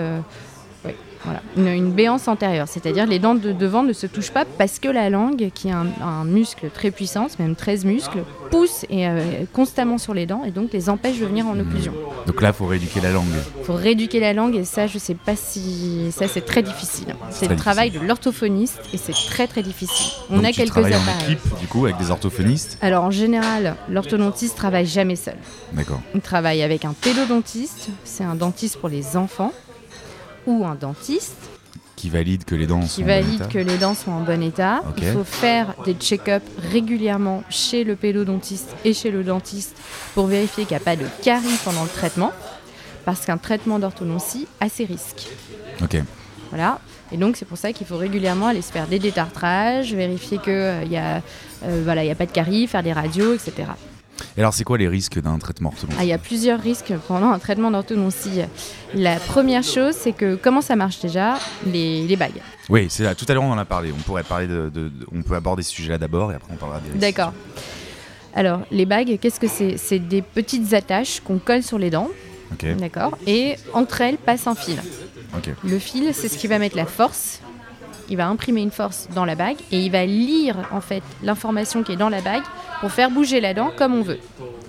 [1.24, 4.78] Voilà, une, une béance antérieure, c'est-à-dire les dents de devant ne se touchent pas parce
[4.78, 9.06] que la langue, qui est un, un muscle très puissant, même 13 muscles, pousse et,
[9.08, 9.20] euh,
[9.52, 11.92] constamment sur les dents et donc les empêche de venir en occlusion.
[12.26, 13.24] Donc là, il faut rééduquer la langue.
[13.58, 16.10] Il faut rééduquer la langue et ça, je sais pas si.
[16.12, 17.14] Ça, c'est très difficile.
[17.30, 20.12] C'est le travail de l'orthophoniste et c'est très très difficile.
[20.30, 21.32] On Donc a tu quelques travailles en appareils.
[21.32, 22.78] équipe, du coup, avec des orthophonistes.
[22.80, 25.36] Alors en général, l'orthodontiste travaille jamais seul.
[25.72, 26.00] D'accord.
[26.14, 29.52] Il travaille avec un pédodontiste, c'est un dentiste pour les enfants,
[30.46, 31.36] ou un dentiste
[31.96, 33.46] Qui valide que les dents sont en bon état.
[33.46, 34.82] que les dents sont en bon état.
[34.88, 34.98] Ok.
[35.02, 39.76] Il faut faire des check-ups régulièrement chez le pédodontiste et chez le dentiste
[40.14, 42.32] pour vérifier qu'il n'y a pas de caries pendant le traitement,
[43.04, 45.28] parce qu'un traitement d'orthodontie a ses risques.
[45.82, 45.96] Ok.
[46.50, 46.80] Voilà.
[47.12, 50.88] Et donc c'est pour ça qu'il faut régulièrement aller se faire des détartrages, vérifier qu'il
[50.88, 51.22] n'y a,
[51.64, 53.68] euh, voilà, il y a pas de caries, faire des radios, etc.
[54.36, 56.92] Et alors, c'est quoi les risques d'un traitement orthodontique Ah, il y a plusieurs risques
[57.08, 58.40] pendant un traitement d'orthodontie.
[58.94, 62.40] La première chose, c'est que comment ça marche déjà les, les bagues?
[62.68, 63.14] Oui, c'est là.
[63.14, 63.90] Tout à l'heure, on en a parlé.
[63.92, 66.56] On pourrait parler de, de- de- on peut aborder ce sujet-là d'abord et après on
[66.56, 67.00] parlera des risques.
[67.00, 67.32] D'accord.
[68.34, 69.76] Alors, les bagues, qu'est-ce que c'est?
[69.76, 72.08] C'est des petites attaches qu'on colle sur les dents,
[72.52, 72.64] Ok.
[72.76, 73.18] d'accord?
[73.26, 74.80] Et entre elles passe un fil.
[75.36, 75.50] Ok.
[75.64, 77.40] Le fil, c'est ce qui va mettre la force.
[78.12, 81.82] Il va imprimer une force dans la bague et il va lire en fait l'information
[81.82, 82.42] qui est dans la bague
[82.82, 84.20] pour faire bouger la dent comme on veut.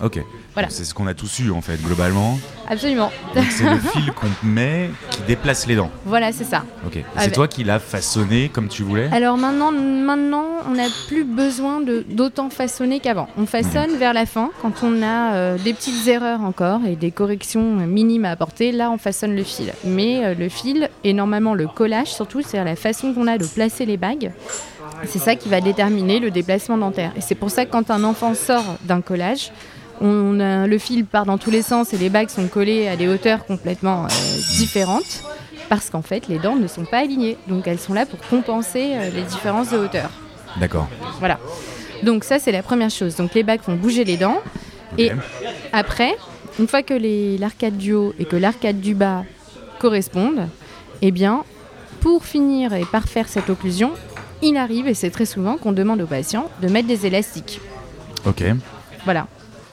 [0.02, 0.20] Ok.
[0.54, 0.68] Voilà.
[0.70, 2.38] C'est ce qu'on a tous eu en fait globalement.
[2.68, 3.10] Absolument.
[3.50, 5.90] C'est le fil qu'on met qui déplace les dents.
[6.06, 6.64] voilà, c'est ça.
[6.86, 6.98] Ok.
[7.16, 9.08] Ah c'est ben- toi qui l'as façonné comme tu voulais?
[9.12, 13.28] Alors maintenant, maintenant on n'a plus besoin d'autant façonner qu'avant.
[13.36, 17.10] On façonne vers la fin, quand on a euh, des petites erreurs encore et des
[17.10, 19.72] corrections minimes à apporter, là on façonne le fil.
[19.84, 23.46] Mais euh, le fil et normalement le collage surtout, c'est la façon qu'on a de
[23.46, 24.32] placer les bagues.
[25.06, 27.12] C'est ça qui va déterminer le déplacement dentaire.
[27.16, 29.50] Et c'est pour ça que quand un enfant sort d'un collage,
[30.00, 32.96] on a- le fil part dans tous les sens et les bagues sont collées à
[32.96, 34.08] des hauteurs complètement euh,
[34.58, 35.22] différentes
[35.68, 37.36] parce qu'en fait les dents ne sont pas alignées.
[37.48, 40.10] Donc elles sont là pour compenser euh, les différences de hauteur.
[40.58, 40.88] D'accord.
[41.20, 41.38] Voilà.
[42.02, 43.16] Donc ça c'est la première chose.
[43.16, 44.38] Donc les bagues font bouger les dents.
[44.98, 45.10] Et
[45.72, 46.14] après,
[46.60, 46.94] une fois que
[47.40, 49.24] l'arcade du haut et que l'arcade du bas
[49.80, 50.48] correspondent,
[51.02, 51.44] Eh bien,
[52.00, 53.90] pour finir et parfaire cette occlusion,
[54.42, 57.60] il arrive, et c'est très souvent, qu'on demande aux patients de mettre des élastiques.
[58.26, 58.42] Ok.
[59.04, 59.26] Voilà.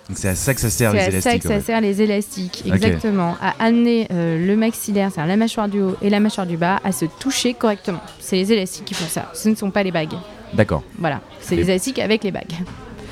[0.09, 1.41] Donc c'est à ça que ça sert C'est les à ça élastiques.
[1.43, 3.37] que ça sert les élastiques, exactement.
[3.41, 6.79] À amener euh, le maxillaire, c'est-à-dire la mâchoire du haut et la mâchoire du bas,
[6.83, 8.01] à se toucher correctement.
[8.19, 9.31] C'est les élastiques qui font ça.
[9.33, 10.15] Ce ne sont pas les bagues.
[10.53, 10.83] D'accord.
[10.99, 11.21] Voilà.
[11.39, 12.51] C'est Les- les élastiques avec les bagues.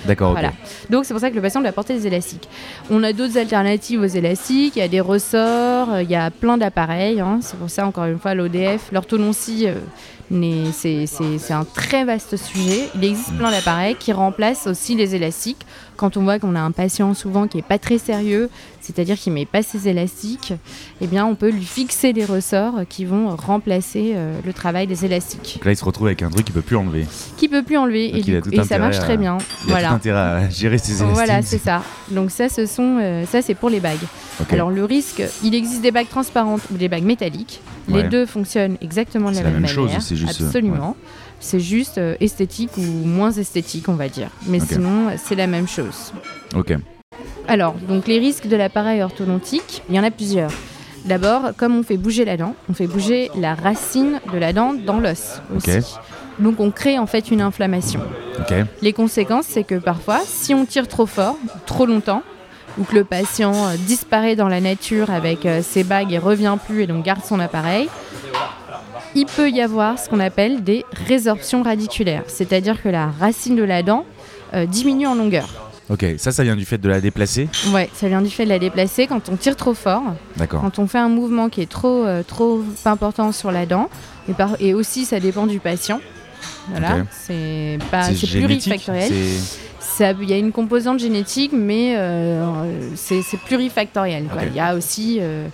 [0.05, 0.31] D'accord.
[0.31, 0.51] Voilà.
[0.89, 2.49] Donc c'est pour ça que le patient doit porter des élastiques.
[2.89, 6.31] On a d'autres alternatives aux élastiques, il y a des ressorts, euh, il y a
[6.31, 7.19] plein d'appareils.
[7.21, 7.39] hein.
[7.41, 9.75] C'est pour ça, encore une fois, l'ODF, l'orthodontie, euh,
[10.32, 12.89] c'est un très vaste sujet.
[12.96, 15.65] Il existe plein d'appareils qui remplacent aussi les élastiques.
[15.98, 19.30] Quand on voit qu'on a un patient souvent qui est pas très sérieux, c'est-à-dire qui
[19.32, 20.54] met pas ses élastiques,
[21.02, 25.04] eh bien on peut lui fixer des ressorts qui vont remplacer euh, le travail des
[25.04, 25.56] élastiques.
[25.56, 27.06] Donc là, il se retrouve avec un truc qu'il peut plus enlever.
[27.36, 29.38] Qui peut plus enlever Donc et, a du- ça marche à- très bien.
[29.65, 29.88] Il a voilà.
[29.89, 31.13] tout intérêt à gérer ses élastiques.
[31.13, 31.84] Voilà, c'est ça.
[32.12, 33.98] Donc ça, ce sont, euh, ça c'est pour les bagues.
[34.52, 37.60] Alors le risque, il existe des bagues transparentes ou des bagues métalliques.
[37.89, 40.02] Les deux fonctionnent exactement de C'est la, la même même chose, manière.
[40.04, 40.95] c'est juste, euh, Absolument.
[41.39, 44.29] C'est juste euh, esthétique ou moins esthétique, on va dire.
[44.47, 46.13] Mais sinon, c'est la même chose.
[46.55, 46.73] Ok.
[47.47, 50.51] Alors, donc les risques de l'appareil orthodontique, il y en a plusieurs.
[51.05, 54.73] D'abord, comme on fait bouger la dent, on fait bouger la racine de la dent
[54.73, 55.95] dans l'os aussi.
[56.39, 58.01] Donc on crée en fait une inflammation.
[58.39, 58.53] Ok.
[58.82, 62.21] Les conséquences, c'est que parfois, si on tire trop fort, trop longtemps,
[62.77, 66.84] ou que le patient euh, disparaît dans la nature avec ses bagues et revient plus
[66.84, 67.89] et donc garde son appareil,
[69.15, 73.63] il peut y avoir ce qu'on appelle des résorptions radiculaires, c'est-à-dire que la racine de
[73.63, 74.06] la dent
[74.54, 75.48] euh, diminue en longueur.
[75.89, 76.06] Ok.
[76.17, 77.50] Ça, ça vient du fait de la déplacer.
[77.74, 80.04] Ouais, ça vient du fait de la déplacer quand on tire trop fort,
[80.38, 80.62] D'accord.
[80.62, 83.89] quand on fait un mouvement qui est trop, euh, trop important sur la dent,
[84.30, 86.00] et, par- et aussi ça dépend du patient.
[86.69, 89.12] Voilà, c'est pas, plurifactoriel.
[90.22, 92.45] Il y a une composante génétique, mais euh,
[92.95, 94.26] c'est plurifactoriel.
[94.26, 94.41] quoi.
[94.43, 94.48] Ok.
[94.52, 95.48] Il y a aussi, euh,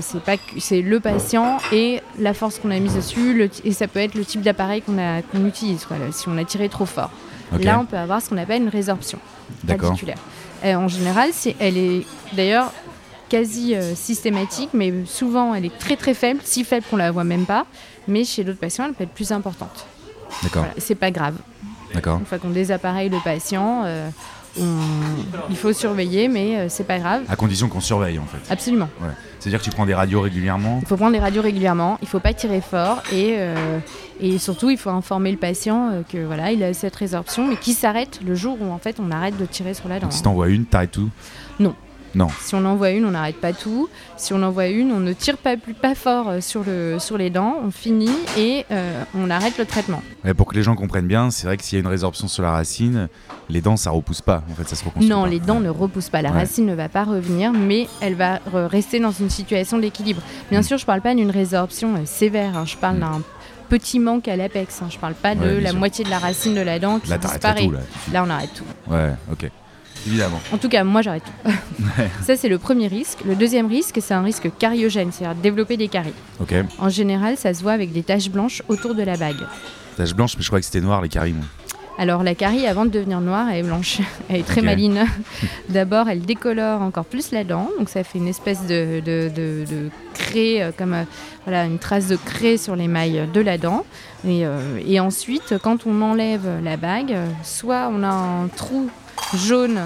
[0.00, 3.88] c'est pas c'est le patient et la force qu'on a mise dessus, le- et ça
[3.88, 5.84] peut être le type d'appareil qu'on utilise.
[5.84, 7.10] quoi, si on a tiré trop fort,
[7.60, 9.18] là on peut avoir ce qu'on appelle une résorption
[9.68, 10.18] radiculaire.
[10.64, 12.72] Et en général, elle est d'ailleurs
[13.28, 17.24] quasi euh, systématique, mais souvent elle est très très faible, si faible qu'on la voit
[17.24, 17.66] même pas.
[18.08, 19.86] Mais chez d'autres patients, elle peut être plus importante.
[20.42, 20.62] D'accord.
[20.64, 21.34] Voilà, c'est pas grave.
[21.94, 22.18] D'accord.
[22.18, 24.08] Une fois qu'on désappareille le patient, euh,
[24.60, 24.64] on-
[25.50, 27.22] il faut surveiller, mais euh, c'est pas grave.
[27.28, 28.38] À condition qu'on surveille, en fait.
[28.52, 28.88] Absolument.
[29.00, 29.08] Ouais.
[29.38, 30.78] C'est-à-dire que tu prends des radios régulièrement.
[30.82, 33.78] Il faut prendre des radios régulièrement, il faut pas tirer fort et, euh,
[34.20, 37.56] et surtout il faut informer le patient euh, que voilà il a cette résorption mais
[37.56, 40.02] qui s'arrête le jour où en fait on arrête de tirer sur la dent.
[40.06, 41.08] Donc si t'en vois une, t'arrêtes tout.
[41.58, 41.74] Non.
[42.14, 42.28] Non.
[42.40, 43.88] Si on en voit une, on n'arrête pas tout.
[44.16, 46.98] Si on en voit une, on ne tire pas plus pas fort euh, sur, le,
[46.98, 50.02] sur les dents, on finit et euh, on arrête le traitement.
[50.24, 52.28] Ouais, pour que les gens comprennent bien, c'est vrai que s'il y a une résorption
[52.28, 53.08] sur la racine,
[53.48, 54.42] les dents, ça repousse pas.
[54.50, 55.08] En fait, ça se reconstruit.
[55.08, 55.28] Non, pas.
[55.28, 55.62] les dents Ouais.
[55.64, 56.22] ne repoussent pas.
[56.22, 56.38] La Ouais.
[56.40, 60.20] racine ne va pas revenir, mais elle va re- rester dans une situation d'équilibre.
[60.50, 60.64] Bien Mm.
[60.64, 62.56] sûr, je ne parle pas d'une résorption euh, sévère.
[62.56, 62.64] hein.
[62.66, 63.00] Je parle Mm.
[63.00, 63.22] d'un
[63.70, 64.82] petit manque à l'apex.
[64.82, 64.86] hein.
[64.90, 65.78] Je ne parle pas de Ouais, la sûr.
[65.78, 67.64] moitié de la racine de la dent qui Là, disparaît.
[67.64, 67.70] tout.
[67.72, 67.78] Là.
[68.12, 68.64] Là, on arrête tout.
[68.92, 69.50] Ouais, ok.
[70.06, 70.40] Évidemment.
[70.52, 71.50] En tout cas, moi, j'arrête tout.
[72.24, 73.18] Ça, c'est le premier risque.
[73.24, 76.14] Le deuxième risque, c'est un risque cariogène, c'est-à-dire développer des caries.
[76.40, 76.54] Ok.
[76.78, 79.46] En général, ça se voit avec des taches blanches autour de la bague.
[79.96, 81.32] Tache blanche, mais je crois que c'était noir, les caries.
[81.32, 81.44] moi.
[81.98, 84.00] Alors la carie, avant de devenir noire, elle est blanche.
[84.30, 84.64] Elle est très Ok.
[84.66, 85.04] maline.
[85.68, 89.64] D'abord, elle décolore encore plus la dent, donc ça fait une espèce de, de, de-
[89.70, 91.02] de craie, euh, comme euh,
[91.44, 93.84] voilà, une trace de craie sur l'émail de la dent.
[94.26, 98.88] Et, euh, et ensuite, quand on enlève la bague, soit on a un trou
[99.34, 99.80] jaune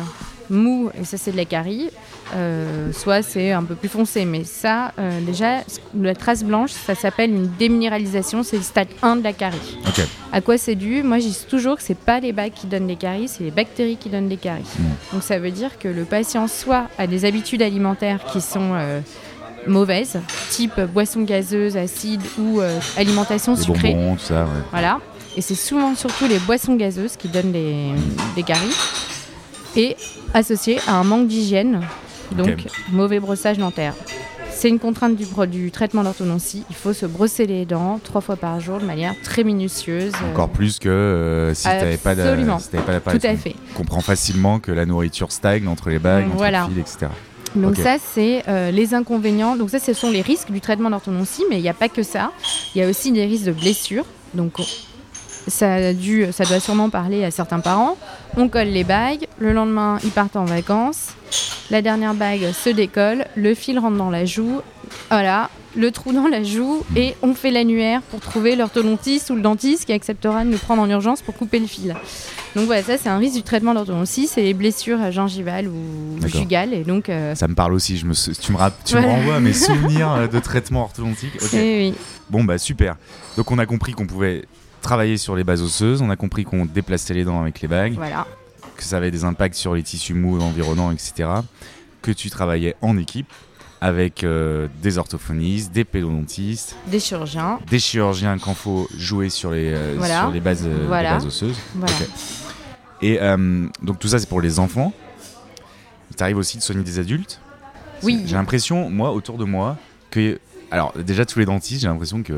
[0.50, 1.90] mou, et ça c'est de la carie,
[2.34, 4.24] euh, soit c'est un peu plus foncé.
[4.24, 5.62] Mais ça, euh, déjà,
[5.98, 9.78] la trace blanche, ça s'appelle une déminéralisation, c'est le stade 1 de la carie.
[9.86, 10.04] Ok.
[10.32, 11.02] À quoi c'est dû?
[11.02, 13.50] Moi, je dis toujours que c'est pas les bagues qui donnent les caries, c'est les
[13.50, 14.62] bactéries qui donnent les caries.
[14.78, 14.84] Mm.
[15.14, 19.00] Donc ça veut dire que le patient soit a des habitudes alimentaires qui sont euh,
[19.66, 20.18] mauvaises,
[20.50, 22.60] type boisson gazeuse, acide ou
[22.96, 23.94] alimentation Les sucrée.
[23.94, 24.42] bonbons, tout ça.
[24.44, 24.50] Ouais.
[24.70, 25.00] Voilà.
[25.36, 27.90] Et c'est souvent surtout les boissons gazeuses qui donnent les,
[28.36, 28.74] les caries.
[29.76, 29.96] Et
[30.34, 31.80] associé à un manque d'hygiène,
[32.32, 33.94] donc mauvais brossage dentaire.
[34.50, 36.64] C'est une contrainte du, traitement d'orthodontie.
[36.70, 40.12] Il faut se brosser les dents trois fois par jour de manière très minutieuse.
[40.22, 42.58] euh, Encore plus que euh, si t'avais pas de- Absolument.
[42.58, 43.54] si pas Tout à fait.
[43.74, 46.68] On comprend facilement que la nourriture stagne entre les bagues, entre Voilà.
[46.74, 47.12] les fils, etc.
[47.54, 49.56] Donc ça, c'est euh, les inconvénients.
[49.56, 52.02] Donc ça, ce sont les risques du traitement d'orthodontie, mais il n'y a pas que
[52.02, 52.32] ça.
[52.74, 54.06] Il y a aussi des risques de blessures.
[54.32, 54.64] Donc on-
[55.48, 57.96] ça, a dû, ça doit sûrement parler à certains parents.
[58.38, 61.08] On colle les bagues, le lendemain, ils partent en vacances.
[61.70, 64.60] La dernière bague se décolle, le fil rentre dans la joue,
[65.10, 69.42] Voilà, le trou dans la joue et on fait l'annuaire pour trouver l'orthodontiste ou le
[69.42, 71.94] dentiste qui acceptera de nous prendre en urgence pour couper le fil.
[72.54, 76.26] Donc voilà, ça c'est un risque du traitement de l'orthodontie, c'est les blessures gingivales ou
[76.26, 77.98] jugales et donc euh, Ça me parle aussi.
[77.98, 81.34] Je me, tu me, tu me renvoies à mes souvenirs euh, de traitement orthodontique.
[81.42, 81.50] Ok.
[81.52, 81.94] oui, oui.
[82.30, 82.96] Bon, bah super.
[83.36, 84.44] Donc, on a compris qu'on pouvait
[84.80, 86.00] travailler sur les bases osseuses.
[86.00, 87.94] On a compris qu'on déplaçait les dents avec les bagues.
[87.94, 88.26] voilà.
[88.76, 91.28] Que ça avait des impacts sur les tissus mous environnants, etc.
[92.02, 93.32] Que tu travaillais en équipe
[93.80, 99.72] avec euh, des orthophonistes, des pédodontistes, Des chirurgiens, des chirurgiens quand faut jouer sur les,
[99.72, 100.20] euh, Voilà.
[100.22, 101.14] sur les, bases, euh, les Voilà.
[101.14, 101.56] bases osseuses.
[101.74, 101.94] voilà.
[103.02, 104.92] Et euh, donc tout ça c'est pour les enfants.
[106.10, 107.40] Il t'arrive aussi de soigner des adultes.
[108.02, 108.22] Oui.
[108.26, 109.76] J'ai l'impression, moi, autour de moi,
[110.10, 110.38] que...
[110.70, 112.32] Alors déjà tous les dentistes, j'ai l'impression que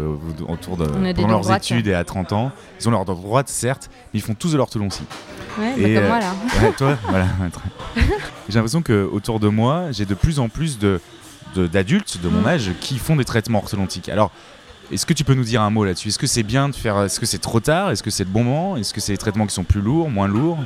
[0.46, 1.62] autour de pendant leurs droites.
[1.64, 4.52] études et à 30 ans, ils ont leurs dents droites certes, mais ils font tous
[4.52, 5.04] de l'orthodontie.
[5.58, 6.34] Ouais, bah Et, comme euh, moi là.
[6.62, 7.26] Ouais, toi, voilà.
[8.48, 11.00] J'ai l'impression que autour de moi, j'ai de plus en plus de
[11.54, 12.46] de- d'adultes de, mon Mm.
[12.46, 14.10] âge qui font des traitements orthodontiques.
[14.10, 14.30] Alors,
[14.92, 16.08] est-ce que tu peux nous dire un mot là-dessus?
[16.08, 17.90] Est-ce que c'est bien de faire Est-ce que c'est trop tard?
[17.90, 18.76] Est-ce que c'est le bon moment?
[18.76, 20.58] Est-ce que c'est des traitements qui sont plus lourds, moins lourds?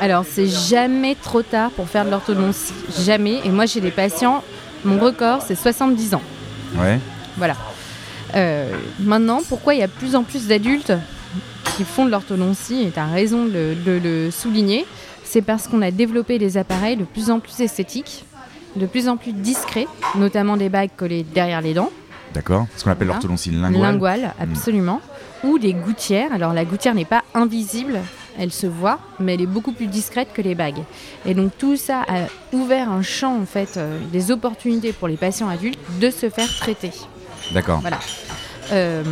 [0.00, 2.72] Alors, c'est jamais trop tard pour faire de l'orthodontie.
[3.00, 3.40] Jamais.
[3.44, 4.44] Et moi, j'ai des patients,
[4.84, 6.22] mon record, c'est 70 ans.
[6.76, 6.98] Ouais.
[7.36, 7.56] Voilà.
[8.34, 10.92] Euh, maintenant, pourquoi il y a de plus en plus d'adultes
[11.76, 14.84] qui font de l'orthodontie, et tu as raison de, le- de le souligner,
[15.24, 18.24] c'est parce qu'on a développé des appareils de plus en plus esthétiques,
[18.76, 21.90] de plus en plus discrets, notamment des bagues collées derrière les dents,
[22.34, 22.66] D'accord.
[22.76, 23.14] Ce qu'on appelle Voilà.
[23.20, 23.80] l'orthodontie linguale.
[23.82, 25.00] linguales, absolument,
[25.44, 26.30] ou des gouttières.
[26.32, 27.98] Alors la gouttière n'est pas invisible,
[28.38, 30.82] elle se voit, mais elle est beaucoup plus discrète que les bagues.
[31.26, 35.16] Et donc tout ça a ouvert un champ, en fait, euh, des opportunités pour les
[35.16, 36.92] patients adultes de se faire traiter.
[37.52, 37.80] D'accord.
[37.80, 37.98] Voilà.
[38.72, 39.02] Euh,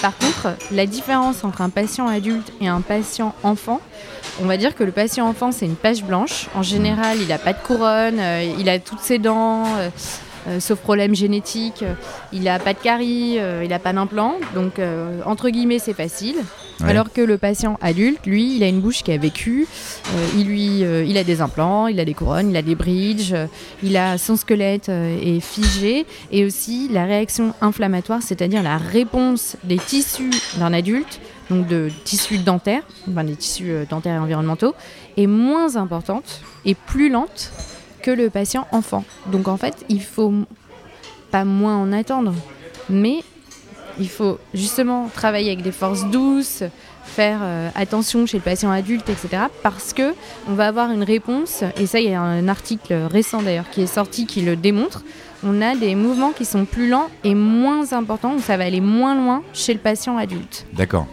[0.00, 3.80] par contre, la différence entre un patient adulte et un patient enfant,
[4.42, 6.48] on va dire que le patient enfant, c'est une page blanche.
[6.54, 9.64] En général, il n'a pas de couronne, euh, il a toutes ses dents,
[10.46, 11.82] euh, sauf problème génétique.
[11.82, 11.94] euh,
[12.32, 14.34] il n'a pas de carie, euh, il n'a pas d'implant.
[14.54, 14.80] Donc,
[15.24, 16.36] entre guillemets, c'est facile.
[16.82, 19.66] Alors que le patient adulte, lui, il a une bouche qui a vécu,
[20.14, 22.74] euh, il, lui, euh, il a des implants, il a des couronnes, il a des
[22.74, 23.46] bridges, euh,
[23.82, 29.78] il a son squelette est figé et aussi la réaction inflammatoire, c'est-à-dire la réponse des
[29.78, 34.74] tissus d'un adulte, donc de tissus dentaires, enfin des tissus dentaires et environnementaux,
[35.16, 37.52] est moins importante et plus lente
[38.02, 39.04] que le patient enfant.
[39.30, 40.32] Donc en fait, il faut
[41.30, 42.34] pas moins en attendre,
[42.90, 43.22] mais
[43.98, 46.62] il faut justement travailler avec des forces douces,
[47.04, 49.44] faire euh, attention chez le patient adulte, etc.
[49.62, 50.14] Parce que
[50.48, 53.82] on va avoir une réponse, et ça il y a un article récent d'ailleurs qui
[53.82, 55.02] est sorti qui le démontre,
[55.44, 58.80] on a des mouvements qui sont plus lents et moins importants, donc ça va aller
[58.80, 60.66] moins loin chez le patient adulte.
[60.72, 61.06] D'accord.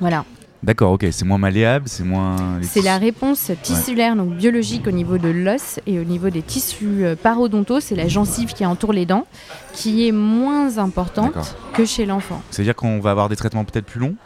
[0.00, 0.24] Voilà.
[0.62, 1.06] D'accord, ok.
[1.12, 2.60] C'est moins malléable, c'est moins.
[2.62, 7.04] C'est la réponse tissulaire, donc biologique au niveau de l'os et au niveau des tissus
[7.04, 9.26] euh, parodontaux, c'est la gencive qui entoure les dents,
[9.72, 12.42] qui est moins importante que chez l'enfant.
[12.50, 14.16] C'est-à-dire qu'on va avoir des traitements peut-être plus longs?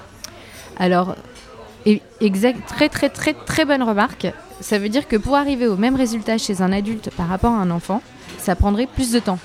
[0.79, 1.17] Alors,
[2.21, 4.27] exact, très très très très bonne remarque.
[4.61, 7.59] Ça veut dire que pour arriver au même résultat chez un adulte par rapport à
[7.59, 8.01] un enfant,
[8.39, 9.39] ça prendrait plus de temps.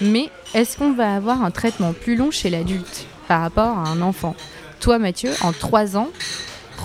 [0.00, 4.00] Mais est-ce qu'on va avoir un traitement plus long chez l'adulte par rapport à un
[4.00, 4.36] enfant?
[4.84, 6.08] Toi, Mathieu, en 3 ans,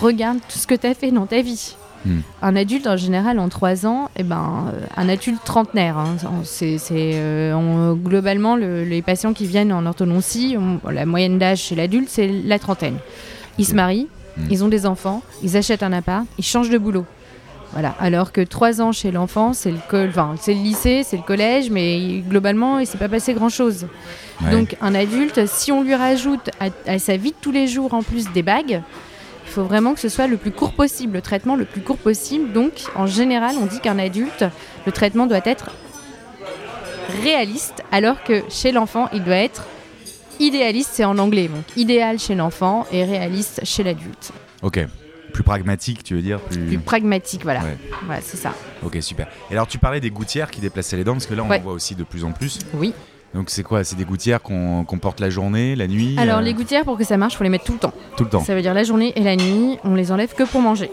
[0.00, 1.76] regarde tout ce que tu as fait dans ta vie.
[2.06, 2.20] Hmm.
[2.40, 5.98] Un adulte, en général, en 3 ans, eh ben, euh, un adulte trentenaire.
[5.98, 11.58] hein, c'est, euh, globalement, le- les patients qui viennent en orthodontie, on- la moyenne d'âge
[11.60, 12.96] chez l'adulte, c'est la trentaine.
[13.58, 14.08] Ils se marient,
[14.38, 14.46] Hmm.
[14.50, 17.04] ils ont des enfants, ils achètent un appart, ils changent de boulot.
[17.72, 17.94] Voilà.
[18.00, 21.22] Alors que 3 ans chez l'enfant, c'est le, col- enfin, c'est le lycée, c'est le
[21.22, 23.86] collège, mais globalement, il ne s'est pas passé grand-chose.
[24.42, 24.50] Ouais.
[24.50, 27.94] Donc un adulte, si on lui rajoute à, à sa vie de tous les jours
[27.94, 28.82] en plus des bagues,
[29.46, 31.96] il faut vraiment que ce soit le plus court possible, le traitement le plus court
[31.98, 32.52] possible.
[32.52, 34.44] Donc en général, on dit qu'un adulte,
[34.86, 35.70] le traitement doit être
[37.22, 39.66] réaliste, alors que chez l'enfant, il doit être
[40.38, 41.48] idéaliste, c'est en anglais.
[41.48, 44.32] Donc idéal chez l'enfant et réaliste chez l'adulte.
[44.62, 44.80] Ok.
[45.30, 46.58] Plus pragmatique, tu veux dire plus...
[46.66, 47.60] Plus pragmatique, voilà.
[47.60, 47.76] Ouais.
[48.06, 48.52] Voilà, c'est ça.
[48.84, 49.28] Ok, super.
[49.50, 51.58] Et alors, tu parlais des gouttières qui déplaçaient les dents, parce que là, on Ouais.
[51.58, 52.58] en voit aussi de plus en plus.
[52.74, 52.92] Oui.
[53.34, 53.84] Donc, c'est quoi?
[53.84, 56.98] C'est des gouttières qu'on qu'on porte la journée, la nuit Alors euh, les gouttières, pour
[56.98, 57.92] que ça marche, il faut les mettre tout le temps.
[58.16, 58.42] Tout le temps.
[58.44, 60.90] Ça veut dire la journée et la nuit, on les enlève que pour manger.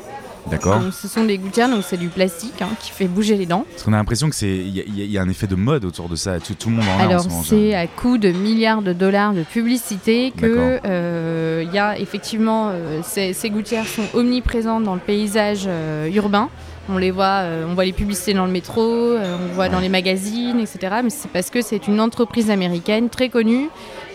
[0.49, 3.45] D'accord Donc, ce sont des gouttières, donc c'est du plastique hein, qui fait bouger les
[3.45, 3.65] dents.
[3.71, 5.86] Parce qu'on a l'impression que c'est il y, a- y a un effet de mode
[5.86, 6.39] autour de ça.
[6.39, 7.43] Tout, tout le monde en a Alors ce moment.
[7.43, 12.69] c'est à coût de milliards de dollars de publicité que euh, il y a effectivement
[12.71, 16.49] euh, ces, ces gouttières sont omniprésentes dans le paysage euh, urbain.
[16.89, 19.81] On les voit, euh, on voit les publicités dans le métro, euh, on voit dans
[19.81, 20.95] les magazines, etc.
[21.03, 23.67] Mais c'est parce que c'est une entreprise américaine très connue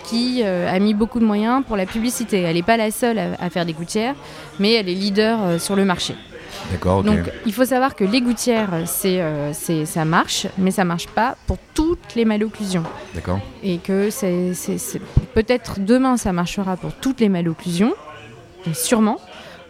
[0.05, 2.41] qui euh, a mis beaucoup de moyens pour la publicité.
[2.43, 4.14] Elle n'est pas la seule à, à faire des gouttières,
[4.59, 6.14] mais elle est leader euh, sur le marché.
[6.70, 7.03] D'accord.
[7.03, 11.07] Donc il faut savoir que les gouttières, c'est, euh, c'est- ça marche, mais ça marche
[11.09, 12.85] pas pour toutes les malocclusions.
[13.14, 13.41] D'accord.
[13.62, 15.01] Et que c'est, c'est- c'est-
[15.35, 17.95] peut-être demain ça marchera pour toutes les malocclusions,
[18.74, 19.18] sûrement.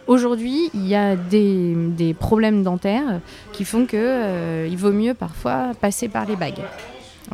[0.05, 3.21] Aujourd'hui, il y a des, des problèmes dentaires
[3.53, 6.59] qui font que euh, il vaut mieux parfois passer par les bagues.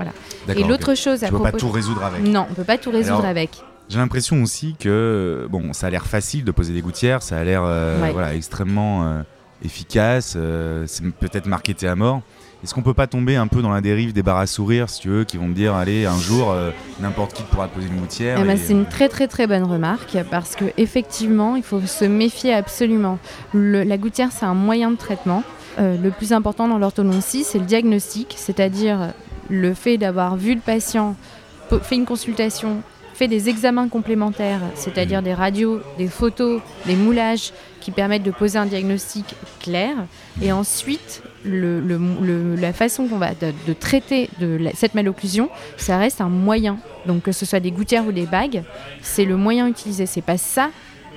[0.03, 0.59] Voilà.
[0.59, 2.21] Et l'autre chose à Tu peux pas propos tout résoudre avec.
[2.23, 3.49] non, on peut pas tout résoudre Alors, avec.
[3.89, 7.43] J'ai l'impression aussi que bon, ça a l'air facile de poser des gouttières, ça a
[7.43, 8.11] l'air euh, Ouais.
[8.11, 9.21] voilà, extrêmement euh,
[9.65, 12.21] efficace, euh, c'est peut-être marketé à mort.
[12.63, 14.99] Est-ce qu'on peut pas tomber un peu dans la dérive des bars à sourire, si
[15.01, 16.53] tu veux, qui vont me dire, allez, un jour,
[16.99, 19.63] n'importe qui pourra te poser une gouttière Eh ben, c'est une très très très bonne
[19.63, 23.17] remarque parce que effectivement, il faut se méfier absolument.
[23.53, 25.43] Le- la gouttière, c'est un moyen de traitement.
[25.77, 29.13] Le plus important dans l'orthodontie, c'est le diagnostic, c'est-à-dire
[29.49, 31.15] le fait d'avoir vu le patient,
[31.81, 32.77] fait une consultation,
[33.13, 38.57] fait des examens complémentaires, c'est-à-dire des radios, des photos, des moulages qui permettent de poser
[38.57, 39.25] un diagnostic
[39.61, 39.95] clair.
[40.41, 44.95] Et ensuite, le- le- le- la façon qu'on va de, de traiter de la- cette
[44.95, 46.77] malocclusion, ça reste un moyen.
[47.05, 48.63] Donc que ce soit des gouttières ou des bagues,
[49.01, 50.05] c'est le moyen utilisé.
[50.05, 50.69] C'est pas ça.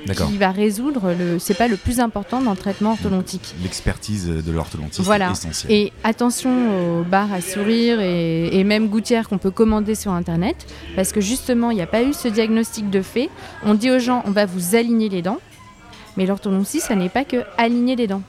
[0.07, 1.15] Qui va résoudre.
[1.19, 3.55] Le, c'est pas le plus important dans le traitement orthodontique.
[3.63, 5.29] L'expertise de l'orthodontiste Voilà.
[5.29, 5.73] est essentielle.
[5.73, 10.57] Et attention aux barres à sourire et, et même gouttières qu'on peut commander sur internet,
[10.97, 13.31] parce que justement, il n'y a pas eu ce diagnostic de fait.
[13.65, 15.39] On dit aux gens, on va vous aligner les dents,
[16.17, 18.23] mais l'orthodontie, ça n'est pas que aligner les dents.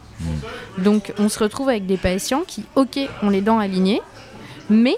[0.77, 4.01] Donc, on se retrouve avec des patients qui, ok, ont les dents alignées,
[4.69, 4.95] mais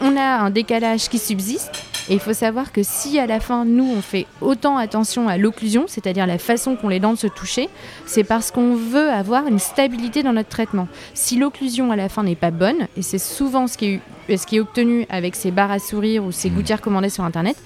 [0.00, 1.82] on a un décalage qui subsiste.
[2.10, 5.36] Et il faut savoir que si à la fin, nous, on fait autant attention à
[5.36, 7.68] l'occlusion, c'est-à-dire la façon qu'ont les dents de se toucher,
[8.06, 10.88] c'est parce qu'on veut avoir une stabilité dans notre traitement.
[11.12, 14.00] Si l'occlusion à la fin n'est pas bonne, et c'est souvent ce qui, est,
[14.30, 16.56] eu- ce qui est obtenu avec ces barres à sourire ou ces Mhm.
[16.56, 17.56] gouttières commandées sur Internet,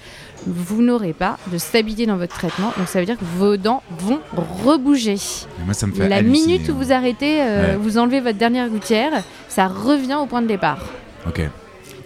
[0.45, 2.73] vous n'aurez pas de stabilité dans votre traitement.
[2.77, 4.19] Donc ça veut dire que vos dents vont
[4.65, 5.13] rebouger.
[5.13, 6.75] Et moi, ça me fait La minute où hein.
[6.77, 7.75] vous arrêtez, euh, Ouais.
[7.77, 10.79] vous enlevez votre dernière gouttière, ça revient au point de départ.
[11.25, 11.41] Ok.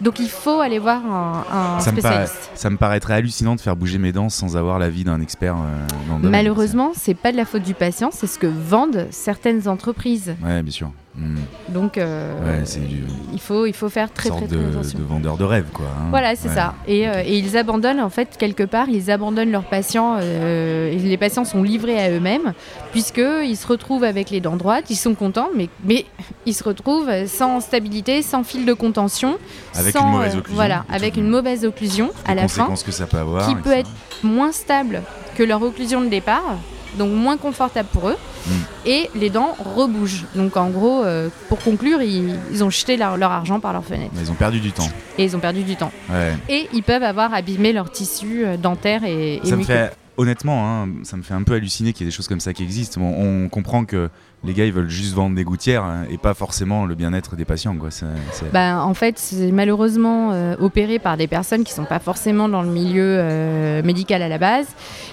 [0.02, 2.52] Donc il faut aller voir un, un Ça me, paraît, spécialiste.
[2.56, 5.88] ça me paraîtrait hallucinant de faire bouger mes dents sans avoir l'avis d'un expert euh,
[6.10, 6.30] dans le.
[6.30, 10.36] Malheureusement, c'est pas de la faute du patient, c'est ce que vendent certaines entreprises.
[10.44, 10.92] Ouais, bien sûr.
[11.20, 11.38] Hmm.
[11.70, 13.04] Donc euh, Ouais, c'est du-
[13.34, 15.00] il faut il faut faire très sorte très, très de, attention.
[15.00, 15.88] de vendeur de rêve, quoi.
[15.88, 16.08] hein.
[16.12, 16.54] Voilà, c'est Ouais.
[16.54, 16.76] ça.
[16.88, 20.18] Et, euh, et ils abandonnent, en fait, quelque part, ils abandonnent leurs patients.
[20.22, 22.54] euh, et les patients sont livrés à eux-mêmes,
[22.92, 26.06] puisqu'ils se retrouvent avec les dents droites, ils sont contents, mais, mais
[26.46, 29.38] ils se retrouvent sans stabilité, sans fil de contention.
[29.74, 30.56] Avec sans, une mauvaise occlusion.
[30.56, 33.48] Voilà, avec une mauvaise occlusion à la fin, conséquences que ça peut avoir.
[33.48, 33.90] qui peut être
[34.24, 35.02] moins stable
[35.36, 36.58] que leur occlusion de départ,
[36.98, 38.16] donc moins confortable pour eux,
[38.48, 38.52] Mm.
[38.86, 40.26] et les dents rebougent.
[40.36, 43.84] Donc en gros, euh, pour conclure, ils, ils ont jeté leur, leur argent par leur
[43.84, 44.88] fenêtre Ils ont perdu du temps.
[45.18, 45.92] et ils ont perdu du temps.
[46.10, 46.34] Ouais.
[46.50, 50.66] Et ils peuvent avoir abîmé leur tissu euh, dentaire et, et Ça me fait, honnêtement,
[50.84, 52.64] hein, ça me fait un peu halluciner qu'il y ait des choses comme ça qui
[52.64, 53.00] existent.
[53.02, 54.10] Bon, on comprend que
[54.44, 57.44] les gars, ils veulent juste vendre des gouttières hein, et pas forcément le bien-être des
[57.46, 57.92] patients, quoi.
[57.92, 61.86] C'est- c'est- Bah, en fait, c'est malheureusement euh, opéré par des personnes qui ne sont
[61.86, 64.68] pas forcément dans le milieu euh, médical à la base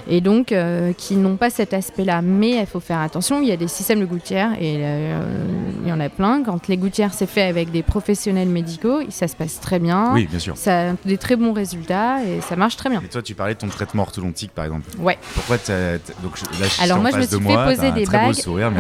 [0.09, 2.21] et donc euh, qui n'ont pas cet aspect-là.
[2.23, 5.45] Mais il faut faire attention, il y a des systèmes de gouttières et euh,
[5.83, 6.43] il y en a plein.
[6.45, 10.13] Quand les gouttières, c'est fait avec des professionnels médicaux, ça se passe très bien.
[10.13, 10.57] Oui, bien sûr.
[10.57, 13.01] Ça a des très bons résultats et ça marche très bien.
[13.05, 14.85] Et toi, tu parlais de ton traitement orthodontique, par exemple.
[14.99, 15.19] Ouais.
[15.35, 17.65] Pourquoi t'as- t'as- donc je- là, je suis Alors moi, je me suis fait moi,
[17.65, 18.35] poser des très beau bagues.
[18.35, 18.71] sourire,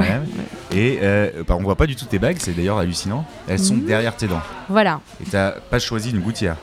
[0.72, 3.24] Et euh, bah, on voit pas du tout tes bagues, c'est d'ailleurs hallucinant.
[3.49, 3.85] Elles sont Mhm.
[3.87, 4.43] derrière tes dents.
[4.68, 5.01] Voilà.
[5.24, 6.57] Et t'as pas choisi une gouttière.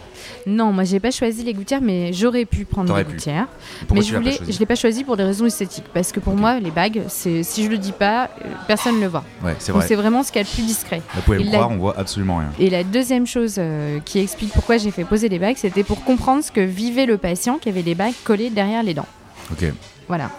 [0.48, 3.12] Non, moi j'ai pas choisi les gouttières, mais j'aurais pu prendre pu.
[3.14, 3.48] gouttières.
[3.82, 6.36] Pourquoi mais je voulais, je l'ai pas choisi pour des raisons esthétiques, parce que pour
[6.36, 9.24] moi les bagues, c'est si je le dis pas, euh, personne ne le voit.
[9.44, 9.86] Ouais, c'est vrai.
[9.88, 11.02] c'est vraiment ce qu'il y a de plus discret.
[11.16, 12.50] Vous pouvez me il l'a- croire, on voit absolument rien.
[12.60, 16.04] Et la deuxième chose euh, qui explique pourquoi j'ai fait poser des bagues, c'était pour
[16.04, 19.08] comprendre ce que vivait le patient qui avait des bagues collées derrière les dents.
[19.52, 19.66] Ok.
[20.08, 20.30] Voilà.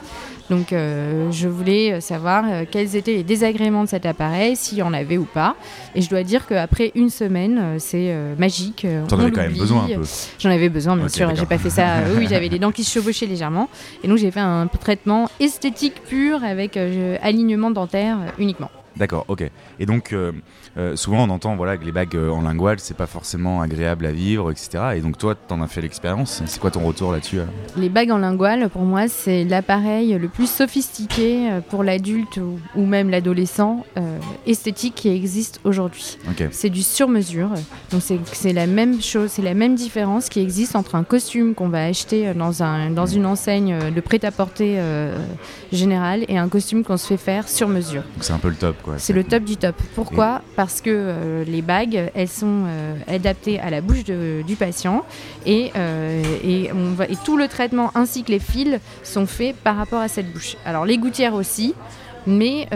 [0.50, 4.78] Donc euh, je voulais euh, savoir euh, quels étaient les désagréments de cet appareil, s'il
[4.78, 5.56] y en avait ou pas.
[5.94, 8.86] Et je dois dire qu'après une semaine, euh, c'est magique.
[9.08, 10.02] T'en avais quand même besoin un peu.
[10.38, 11.34] J'en avais besoin, bien sûr.
[11.34, 11.98] J'ai pas fait ça.
[12.16, 13.68] oui, j'avais les dents qui se chevauchaient légèrement.
[14.02, 16.78] Et donc j'ai fait un traitement esthétique pur avec
[17.22, 18.70] alignement dentaire uniquement.
[18.96, 19.50] D'accord, ok.
[19.80, 20.14] Et donc,
[20.76, 23.60] euh, euh, souvent on entend voilà, que les bagues euh, en lingual, c'est pas forcément
[23.60, 24.94] agréable à vivre, etc.
[24.96, 26.42] Et donc, toi, t'en as fait l'expérience.
[26.46, 30.28] C'est quoi ton retour là-dessus alors Les bagues en lingual, pour moi, c'est l'appareil le
[30.28, 36.18] plus sophistiqué euh, pour l'adulte ou, ou même l'adolescent euh, esthétique qui existe aujourd'hui.
[36.50, 37.50] C'est du sur-mesure.
[37.90, 38.02] Donc
[38.32, 41.84] c'est la même chose, c'est la même différence qui existe entre un costume qu'on va
[41.84, 45.16] acheter euh, dans, un, dans une enseigne euh, de prêt-à-porter euh,
[45.72, 48.02] général et un costume qu'on se fait faire sur mesure.
[48.20, 48.94] C'est un peu le top, quoi.
[48.98, 49.76] C'est le top du top.
[49.94, 50.42] Pourquoi?
[50.62, 55.04] Parce que euh, les bagues, elles sont euh, adaptées à la bouche de- du patient
[55.44, 59.56] et, euh, et, on va, et tout le traitement ainsi que les fils sont faits
[59.56, 60.56] par rapport à cette bouche.
[60.64, 61.74] Alors les gouttières aussi.
[62.28, 62.68] Mais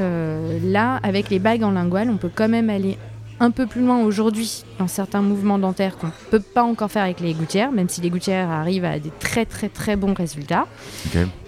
[0.64, 2.98] là, avec les bagues en lingual, on peut quand même aller
[3.38, 7.04] un peu plus loin aujourd'hui dans certains mouvements dentaires qu'on ne peut pas encore faire
[7.04, 10.66] avec les gouttières, même si les gouttières arrivent à des très très très bons résultats.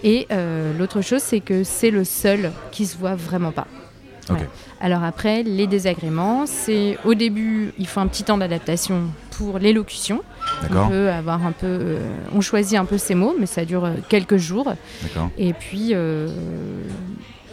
[0.05, 3.67] Et euh, l'autre chose, c'est que c'est le seul qui se voit vraiment pas.
[4.81, 9.03] Alors après, les désagréments, c'est au début, il faut un petit temps d'adaptation
[9.33, 10.23] pour l'élocution.
[10.71, 11.99] On peut avoir un peu, euh,
[12.33, 14.73] on choisit un peu ses mots, mais ça dure euh, quelques jours.
[15.37, 16.29] Et puis, euh,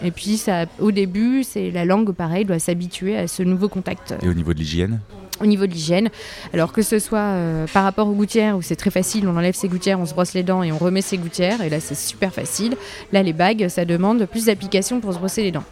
[0.04, 4.14] et puis ça, au début, c'est la langue, pareil, doit s'habituer à ce nouveau contact
[4.22, 5.00] Et au niveau de l'hygiène?
[5.42, 6.10] Au niveau de l'hygiène.
[6.54, 9.56] Alors que ce soit euh, par rapport aux gouttières, où c'est très facile, on enlève
[9.56, 11.96] ses gouttières, on se brosse les dents et on remet ses gouttières, et là c'est
[11.96, 12.76] super facile.
[13.12, 15.64] Là, les bagues, ça demande plus d'applications pour se brosser les dents.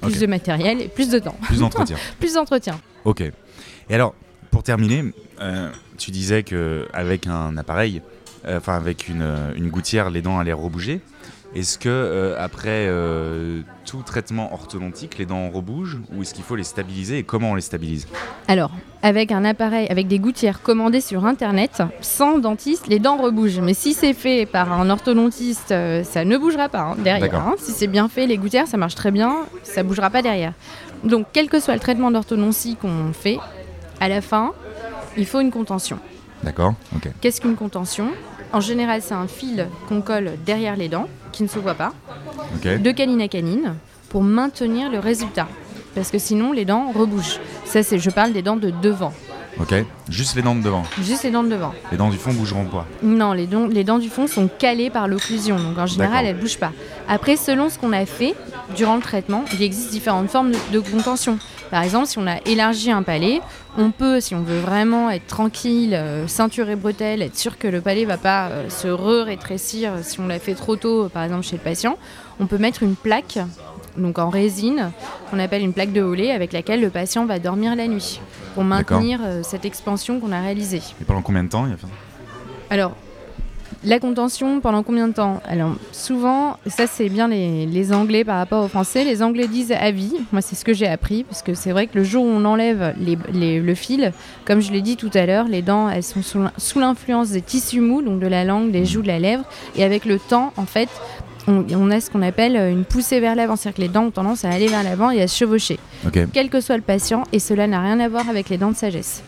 [0.00, 1.96] Plus de matériel et plus de temps, Plus d'entretien.
[2.18, 2.78] plus d'entretien.
[3.04, 3.20] Ok.
[3.20, 4.14] Et alors,
[4.50, 5.04] pour terminer,
[5.40, 8.02] euh, tu disais que avec un appareil,
[8.46, 9.26] euh, enfin avec une,
[9.56, 11.00] une gouttière, les dents allaient rebouger.
[11.54, 16.56] Est-ce que euh, après euh, tout traitement orthodontique, les dents rebougent ou est-ce qu'il faut
[16.56, 18.06] les stabiliser et comment on les stabilise?
[18.48, 18.70] Alors,
[19.02, 23.60] avec un appareil, avec des gouttières commandées sur Internet, sans dentiste, les dents rebougent.
[23.60, 27.34] Mais si c'est fait par un orthodontiste, euh, ça ne bougera pas hein, derrière.
[27.34, 27.54] Hein.
[27.58, 30.52] Si c'est bien fait, les gouttières, ça marche très bien, ça bougera pas derrière.
[31.04, 33.38] Donc, quel que soit le traitement d'orthodontie qu'on fait,
[34.00, 34.52] à la fin,
[35.16, 35.98] il faut une contention.
[36.42, 36.74] D'accord.
[37.20, 38.08] Qu'est-ce qu'une contention?
[38.56, 41.92] En général, c'est un fil qu'on colle derrière les dents, qui ne se voit pas,
[42.64, 43.74] de canine à canine,
[44.08, 45.46] pour maintenir le résultat.
[45.94, 47.38] Parce que sinon, les dents rebougent.
[47.66, 49.12] Ça, c'est, je parle des dents de devant,
[49.60, 49.74] Ok.
[50.08, 50.84] Juste les dents de devant.
[51.02, 51.74] juste les dents de devant.
[51.90, 52.86] Les dents du fond bougeront pas.
[53.02, 56.36] Non, les dents, les dents du fond sont calées par l'occlusion, donc en général, elles
[56.36, 56.72] ne bougent pas.
[57.08, 58.34] Après, selon ce qu'on a fait
[58.74, 61.38] durant le traitement, il existe différentes formes de, de contention.
[61.70, 63.40] Par exemple, si on a élargi un palais,
[63.76, 67.66] on peut, si on veut vraiment être tranquille, euh, ceinture et bretelles, être sûr que
[67.66, 71.24] le palais va pas euh, se re-rétrécir si on l'a fait trop tôt, euh, par
[71.24, 71.98] exemple chez le patient,
[72.38, 73.38] on peut mettre une plaque,
[73.96, 74.92] donc en résine,
[75.30, 78.20] qu'on appelle une plaque de Hollet, avec laquelle le patient va dormir la nuit,
[78.54, 80.82] pour maintenir euh, cette expansion qu'on a réalisée.
[81.00, 81.78] Et pendant combien de temps il y a-
[82.70, 82.92] Alors,
[83.88, 88.38] la contention, pendant combien de temps Alors, souvent, ça c'est bien les, les Anglais par
[88.38, 90.14] rapport aux Français, les Anglais disent à vie.
[90.32, 92.44] Moi, c'est ce que j'ai appris, parce que c'est vrai que le jour où on
[92.44, 94.12] enlève les- les- le fil,
[94.44, 97.30] comme je l'ai dit tout à l'heure, les dents, elles sont sous l'in- sous l'influence
[97.30, 99.44] des tissus mous, donc de la langue, des joues, de la lèvre.
[99.76, 100.88] Et avec le temps, en fait,
[101.48, 104.10] on, on a ce qu'on appelle une poussée vers l'avant, c'est-à-dire que les dents ont
[104.10, 105.78] tendance à aller vers l'avant et à se chevaucher,
[106.32, 108.76] quel que soit le patient, et cela n'a rien à voir avec les dents de
[108.76, 109.22] sagesse.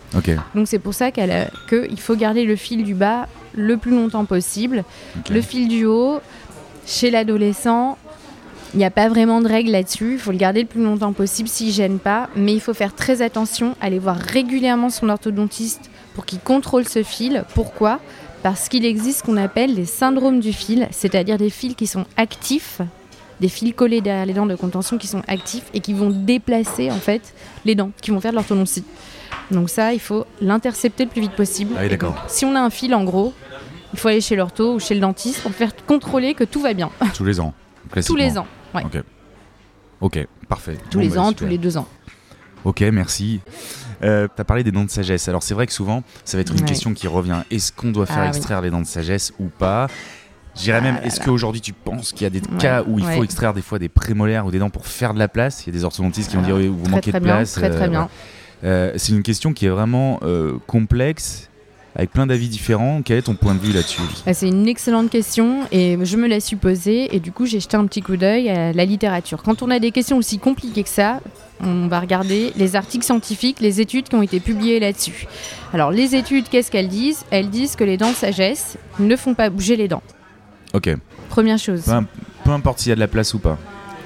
[0.57, 3.29] Donc c'est pour ça qu'il faut garder le fil du bas
[3.59, 4.85] le plus longtemps possible.
[5.31, 6.21] Le fil du haut,
[6.87, 7.99] chez l'adolescent,
[8.75, 10.15] il n'y a pas vraiment de règle là-dessus.
[10.15, 12.29] Il faut le garder le plus longtemps possible s'il ne gêne pas.
[12.37, 17.03] Mais il faut faire très attention, aller voir régulièrement son orthodontiste pour qu'il contrôle ce
[17.03, 17.45] fil.
[17.55, 18.01] Pourquoi?
[18.43, 22.05] Parce qu'il existe ce qu'on appelle les syndromes du fil, c'est-à-dire des fils qui sont
[22.17, 22.81] actifs,
[23.41, 26.91] des fils collés derrière les dents de contention qui sont actifs et qui vont déplacer
[26.91, 27.35] en fait
[27.65, 28.85] les dents, qui vont faire de l'orthodontie.
[29.51, 31.75] Donc ça, il faut l'intercepter le plus vite possible.
[31.77, 32.15] Ah oui, d'accord.
[32.29, 33.33] Si on a un fil en gros,
[33.93, 36.75] il faut aller chez l'ortho ou chez le dentiste pour faire contrôler que tout va
[36.75, 36.91] bien.
[37.15, 37.55] Tous les ans.
[38.07, 38.47] Tous les ans.
[38.75, 38.83] Ouais.
[38.85, 39.03] Ok.
[40.01, 40.77] Ok, parfait.
[40.91, 41.47] Tous Bon, les bah, ans, super.
[41.47, 41.89] tous les deux ans.
[42.65, 43.41] Ok, merci.
[44.05, 45.29] Euh, tu as parlé des dents de sagesse.
[45.29, 46.67] Alors c'est vrai que souvent, ça va être une Ouais.
[46.67, 47.43] question qui revient.
[47.51, 48.29] Est-ce qu'on doit faire Ah oui.
[48.29, 49.89] extraire les dents de sagesse ou pas?
[50.55, 53.05] J'irais même, Ah est-ce qu'aujourd'hui tu penses qu'il y a des Ouais, cas où il
[53.05, 55.65] faut extraire des fois des prémolaires ou des dents pour faire de la place?
[55.67, 57.35] Il y a des orthodontistes qui vont dire oui, vous Très manquez très de bien,
[57.37, 57.53] place.
[57.53, 58.09] très très euh, bien.
[58.65, 61.48] Euh, c'est une question qui est vraiment euh, complexe,
[61.99, 63.03] avec plein d'avis différents.
[63.05, 66.29] Quel est ton point de vue là-dessus Ah, C'est une excellente question et je me
[66.29, 69.43] la suis posée et du coup j'ai jeté un petit coup d'œil à la littérature.
[69.43, 71.21] Quand on a des questions aussi compliquées que ça,
[71.61, 75.27] on va regarder les articles scientifiques, les études qui ont été publiées là-dessus.
[75.75, 77.25] Alors les études, qu'est-ce qu'elles disent?
[77.31, 80.03] Elles disent que les dents de sagesse ne font pas bouger les dents.
[80.75, 80.89] Ok,
[81.29, 81.83] Première chose.
[81.83, 82.07] peu, im-
[82.45, 83.59] peu importe s'il y a de la place ou pas.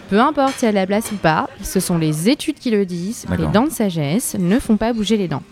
[0.09, 2.71] Peu importe s'il y a de la place ou pas, ce sont les études qui
[2.71, 3.27] le disent.
[3.39, 5.43] Les dents de sagesse ne font pas bouger les dents.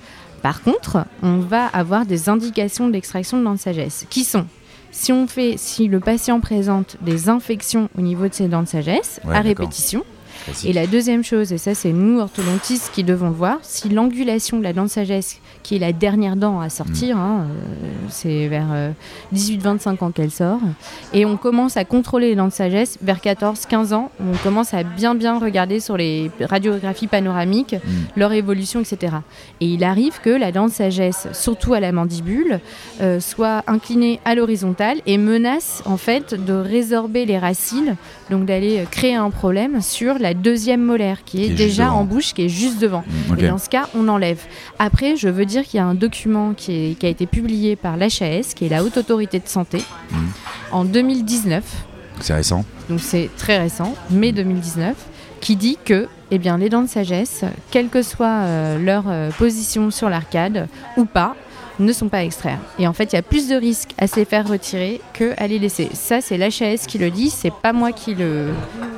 [0.42, 4.46] Par contre, on va avoir des indications d'extraction de dents de sagesse qui sont?
[4.92, 8.68] Si on fait, si le patient présente des infections au niveau de ses dents de
[8.68, 10.04] sagesse Ouais, à répétition.
[10.44, 10.70] Classique.
[10.70, 14.58] Et la deuxième chose, et ça c'est nous orthodontistes qui devons le voir, si l'angulation
[14.58, 17.20] de la dent de sagesse, qui est la dernière dent à sortir, Mm.
[17.20, 18.90] hein, euh, c'est vers euh,
[19.34, 20.60] 18-25 ans qu'elle sort,
[21.12, 24.82] et on commence à contrôler les dents de sagesse vers 14-15 ans, on commence à
[24.82, 27.90] bien bien regarder sur les radiographies panoramiques Mm.
[28.20, 29.16] leur évolution, etc.
[29.60, 32.60] Et il arrive que la dent de sagesse, surtout à la mandibule,
[33.00, 37.96] euh, soit inclinée à l'horizontale et menace en fait de résorber les racines,
[38.30, 41.68] donc d'aller euh, créer un problème sur la deuxième molaire qui est, Qui est juste
[41.68, 43.04] déjà en bouche, qui est juste devant.
[43.28, 43.42] Mm, ok.
[43.42, 44.40] Et dans ce cas, on enlève.
[44.78, 47.76] Après, je veux dire qu'il y a un document qui, est- qui a été publié
[47.76, 49.82] par l'HAS, qui est la Haute Autorité de Santé,
[50.12, 50.18] Mhm.
[50.72, 51.64] en 2019
[52.20, 52.64] C'est récent.
[52.88, 54.94] donc c'est très récent, mai 2019,
[55.40, 59.30] qui dit que eh bien, les dents de sagesse, quelle que soit euh, leur euh,
[59.32, 61.34] position sur l'arcade ou pas,
[61.80, 62.58] ne sont pas à extraire.
[62.78, 65.46] Et en fait, il y a plus de risques à se les faire retirer qu'à
[65.48, 65.88] les laisser.
[65.94, 68.50] Ça, c'est l'HAS qui le dit, c'est pas moi qui le,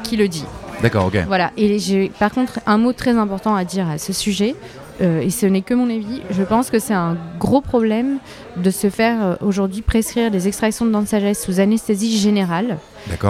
[0.03, 0.45] qui le dis.
[0.83, 1.17] D'accord, ok.
[1.29, 1.53] Voilà.
[1.57, 4.57] Et j'ai par contre un mot très important à dire à ce sujet.
[5.03, 8.19] Euh, et ce n'est que mon avis, je pense que c'est un gros problème
[8.57, 12.79] de se faire euh, aujourd'hui prescrire des extractions de dents de sagesse sous anesthésie générale.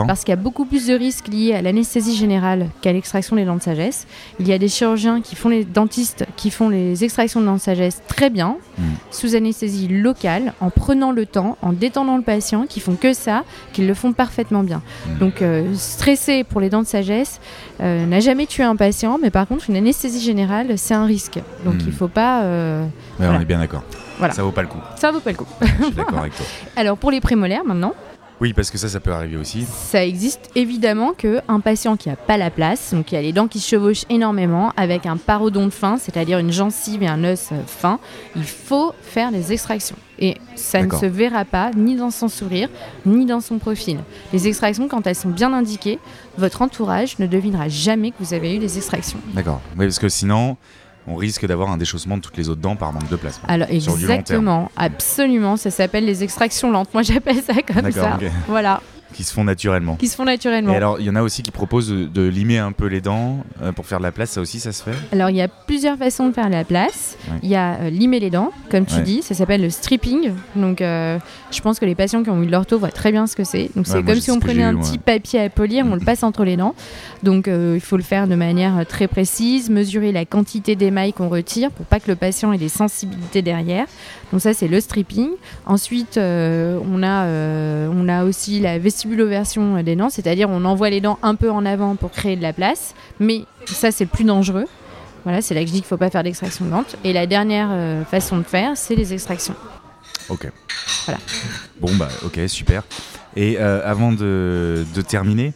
[0.07, 3.45] Parce qu'il y a beaucoup plus de risques liés à l'anesthésie générale qu'à l'extraction des
[3.45, 4.07] dents de sagesse.
[4.41, 7.55] Il y a des chirurgiens qui font les dentistes qui font les extractions de dents
[7.55, 8.83] de sagesse très bien, Mm.
[9.11, 13.45] sous anesthésie locale, en prenant le temps, en détendant le patient, qui font que ça,
[13.75, 14.81] qui le font parfaitement bien.
[15.07, 15.18] Mm.
[15.18, 17.39] Donc euh, stresser pour les dents de sagesse
[17.81, 21.39] euh, n'a jamais tué un patient, mais par contre une anesthésie générale, c'est un risque.
[21.64, 21.85] Donc Mm.
[21.87, 22.43] il faut pas.
[22.43, 22.89] euh, Ouais,
[23.27, 23.39] voilà.
[23.39, 23.83] On est bien d'accord.
[24.18, 24.33] Voilà.
[24.35, 24.79] Ça vaut pas le coup.
[24.97, 25.47] Ça vaut pas le coup.
[25.61, 26.47] Je suis d'accord avec toi.
[26.77, 27.93] Alors pour les prémolaires maintenant.
[28.43, 29.64] Oui, parce que ça, ça peut arriver aussi.
[29.68, 33.47] Ça existe évidemment qu'un patient qui n'a pas la place, donc qui a les dents
[33.47, 37.62] qui se chevauchent énormément, avec un parodonte fin, c'est-à-dire une gencive et un os euh,
[37.64, 38.01] fin,
[38.34, 39.95] il faut faire des extractions.
[40.18, 42.68] Et ça ne se verra pas ni dans son sourire,
[43.07, 44.01] ni dans son profil.
[44.32, 46.01] Les extractions, quand elles sont bien indiquées,
[46.36, 49.20] votre entourage ne devinera jamais que vous avez eu des extractions.
[49.34, 49.61] D'accord.
[49.78, 50.57] Oui, parce que sinon,
[51.07, 53.19] on risque d'avoir un déchaussement de toutes les autres dents par manque de.
[53.49, 53.81] Alors terme.
[53.81, 56.93] exactement, absolument, ça s'appelle les extractions lentes.
[56.95, 58.19] Moi j'appelle ça comme ça.
[58.49, 58.81] Voilà,
[59.15, 59.97] Qui se font naturellement.
[59.97, 60.73] qui se font naturellement.
[60.73, 63.01] Et alors, il y en a aussi qui proposent de, de limer un peu les
[63.01, 64.31] dents euh, pour faire de la place.
[64.31, 64.95] Ça aussi, ça se fait?
[65.13, 67.17] Alors, il y a plusieurs façons de faire la place.
[67.31, 67.39] Ouais.
[67.43, 69.03] Il y a euh, limer les dents, comme tu Ouais.
[69.03, 70.33] dis, ça s'appelle le stripping.
[70.57, 71.19] Donc, euh,
[71.51, 73.45] je pense que les patients qui ont eu de l'ortho voient très bien ce que
[73.45, 73.71] c'est.
[73.77, 76.45] Donc, c'est comme si on prenait un petit papier à polir, on le passe entre
[76.45, 76.75] les dents.
[77.23, 81.71] Donc, il faut le faire de manière très précise, mesurer la quantité d'émail qu'on retire
[81.71, 83.87] pour pas que le patient ait des sensibilités derrière.
[84.33, 85.29] Donc, ça, c'est le stripping.
[85.67, 87.27] Ensuite, on, a,
[87.89, 91.67] on a aussi la vestibuloversion des dents, c'est-à-dire on envoie les dents un peu en
[91.67, 92.95] avant pour créer de la place.
[93.19, 94.67] Mais ça, c'est le plus dangereux.
[95.25, 96.85] Voilà, c'est là que je dis qu'il ne faut pas faire d'extraction de dents.
[97.05, 99.55] Et la dernière euh, façon de faire, c'est les extractions.
[100.29, 100.51] Ok.
[101.07, 101.21] Voilà.
[101.81, 102.83] Bon, bah, ok, super.
[103.35, 105.53] Et euh, avant de, de terminer,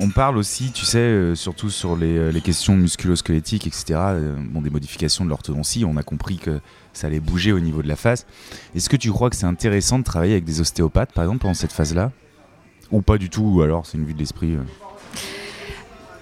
[0.00, 4.36] on parle aussi, tu sais, euh, surtout sur les, euh, les questions musculo-squelettiques, etc., euh,
[4.38, 5.84] bon, des modifications de l'orthodontie.
[5.84, 6.60] On a compris que
[6.92, 8.26] ça allait bouger au niveau de la face.
[8.74, 11.54] Est-ce que tu crois que c'est intéressant de travailler avec des ostéopathes, par exemple, pendant
[11.54, 12.12] cette phase-là?
[12.90, 14.62] Ou pas du tout Ou alors c'est une vue de l'esprit euh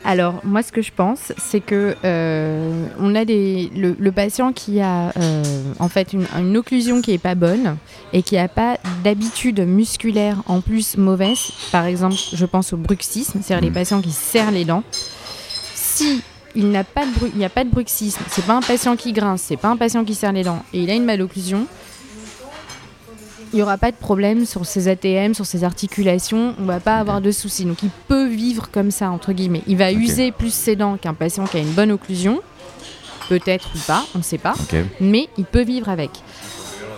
[0.05, 4.53] Alors, moi, ce que je pense, c'est que euh, on a des, le, le patient
[4.53, 5.43] qui a euh,
[5.81, 7.77] en fait une, une occlusion qui est pas bonne
[8.13, 11.51] et qui n'a pas d'habitude musculaire en plus mauvaise.
[11.73, 13.75] Par exemple, je pense au bruxisme, c'est-à-dire les Mhm.
[13.75, 14.85] patients qui serrent les dents.
[15.75, 16.23] Si
[16.55, 18.97] il n'a pas de bru- il n'y a pas de bruxisme, c'est pas un patient
[18.97, 21.67] qui grince, c'est pas un patient qui serre les dents et il a une malocclusion.
[23.53, 26.97] Il n'y aura pas de problème sur ses ATM, sur ses articulations, on va pas
[26.97, 27.65] avoir de soucis.
[27.65, 29.63] Donc il peut vivre comme ça, entre guillemets.
[29.67, 32.41] Il va user plus ses dents qu'un patient qui a une bonne occlusion,
[33.29, 34.55] peut-être ou pas, on ne sait pas,
[35.01, 36.11] mais il peut vivre avec.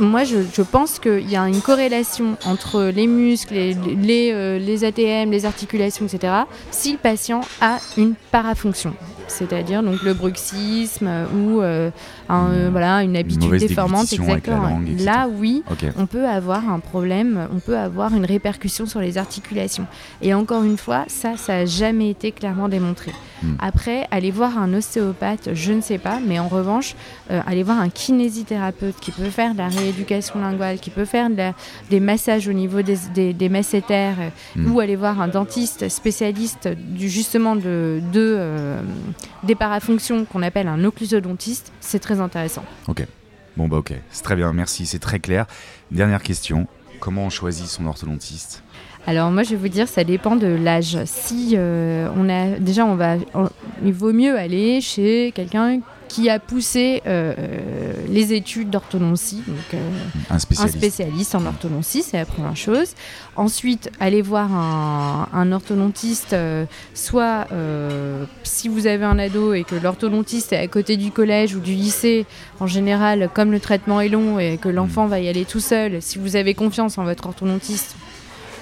[0.01, 4.59] Moi, je, je pense qu'il y a une corrélation entre les muscles, les, les, euh,
[4.59, 6.33] les ATM, les articulations, etc.,
[6.71, 8.95] si le patient a une parafonction,
[9.29, 11.91] c'est-à-dire donc le bruxisme ou euh,
[12.29, 14.63] un, euh, voilà, une habitude déformante, la exactement.
[14.69, 15.01] langue.
[15.01, 15.63] Là, oui,
[15.97, 19.87] on peut avoir un problème, on peut avoir une répercussion sur les articulations.
[20.23, 23.13] Et encore une fois, ça, ça n'a jamais été clairement démontré.
[23.43, 23.55] Hmm.
[23.61, 26.97] Après, aller voir un ostéopathe, je ne sais pas, mais en revanche,
[27.31, 31.31] euh, aller voir un kinésithérapeute qui peut faire de la rééducation linguale, qui peut faire
[31.31, 31.55] de la-
[31.91, 34.17] des massages au niveau des, des, des masséters,
[34.57, 34.73] Hmm.
[34.73, 38.81] ou aller voir un dentiste spécialiste du, justement de, de, euh,
[39.43, 42.65] des parafonctions qu'on appelle un occlusodontiste, c'est très intéressant.
[43.57, 43.93] Bon, bah, ok.
[44.11, 44.87] C'est très bien, merci.
[44.87, 45.47] C'est très clair.
[45.91, 46.67] Dernière question.
[47.01, 48.63] Comment on choisit son orthodontiste?
[49.07, 50.99] Alors moi je vais vous dire ça dépend de l'âge.
[51.07, 53.49] Si euh, on a déjà on va on-
[53.85, 59.59] il vaut mieux aller chez quelqu'un qui a poussé euh, euh, les études d'orthodontie, donc
[59.75, 59.79] euh,
[60.31, 62.95] Un un spécialiste en orthodontie, c'est la première chose.
[63.37, 67.47] Ensuite, aller voir un, un orthodontiste, euh, soit
[68.43, 71.73] si vous avez un ado et que l'orthodontiste est à côté du collège ou du
[71.73, 72.27] lycée,
[72.61, 76.01] en général, comme le traitement est long et que l'enfant va y aller tout seul,
[76.03, 77.95] si vous avez confiance en votre orthodontiste,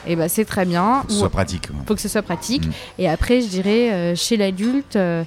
[0.09, 1.01] eh ben, c'est très bien.
[1.03, 1.67] Faut que ce Ou- soit pratique.
[1.69, 1.77] quoi.
[1.87, 2.67] faut que ce soit pratique.
[2.67, 2.71] Mm.
[3.01, 5.25] Et après, je dirais, euh, chez l'adulte, euh,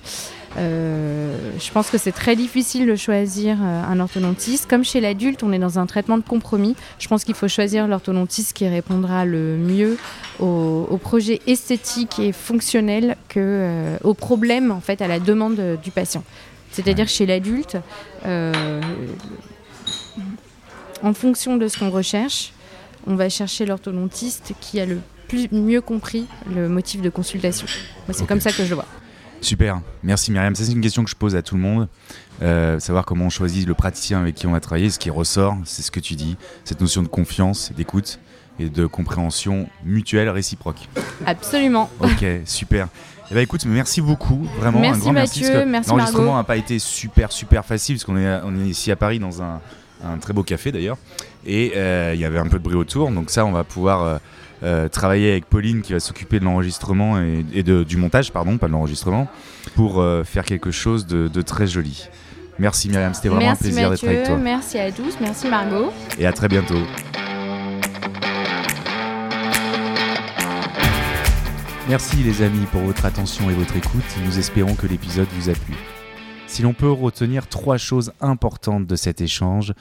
[0.58, 4.70] je pense que c'est très difficile de choisir euh, un orthodontiste.
[4.70, 6.76] Comme chez l'adulte, on est dans un traitement de compromis.
[7.00, 9.98] Je pense qu'il faut choisir l'orthodontiste qui répondra le mieux
[10.40, 15.60] au, au projet esthétique et fonctionnel que euh, au problème, en fait, à la demande
[15.60, 16.24] euh, du patient.
[16.72, 17.78] C'est-à-dire chez l'adulte,
[18.26, 18.82] euh,
[21.02, 22.54] en fonction de ce qu'on recherche,
[23.08, 27.68] on va chercher l'orthodontiste qui a le plus, mieux compris le motif de consultation.
[28.12, 28.86] C'est comme ça que je le vois.
[29.42, 30.56] Super, merci Myriam.
[30.56, 31.88] Ça, c'est une question que je pose à tout le monde.
[32.42, 34.90] Euh, savoir comment on choisit le praticien avec qui on va travailler.
[34.90, 38.20] Ce qui ressort, c'est ce que tu dis, cette notion de confiance, d'écoute
[38.60, 40.88] et de compréhension mutuelle réciproque.
[41.26, 41.90] Absolument.
[42.00, 42.88] Ok, super.
[43.32, 45.40] Eh ben écoute, merci beaucoup, vraiment Merci un grand merci.
[45.42, 48.60] Mathieu, parce que merci L'enregistrement n'a pas été super super facile parce qu'on est, on
[48.60, 49.62] est ici à Paris dans un,
[50.04, 50.98] un très beau café d'ailleurs
[51.46, 53.12] et euh, il y avait un peu de bruit autour.
[53.12, 54.18] Donc ça, on va pouvoir euh,
[54.64, 58.58] euh, travailler avec Pauline qui va s'occuper de l'enregistrement et, et de, du montage, pardon,
[58.58, 59.28] pas de l'enregistrement,
[59.76, 62.10] pour euh, faire quelque chose de, de très joli.
[62.58, 64.36] Merci Myriam, c'était vraiment merci un plaisir d'être avec toi.
[64.36, 65.94] merci à tous, merci Margot.
[66.18, 66.82] Et à très bientôt.
[71.88, 74.04] Merci les amis pour votre attention et votre écoute.
[74.26, 75.74] Nous espérons que l'épisode vous a plu.
[76.46, 79.74] Si l'on peut retenir trois choses importantes de cet échange,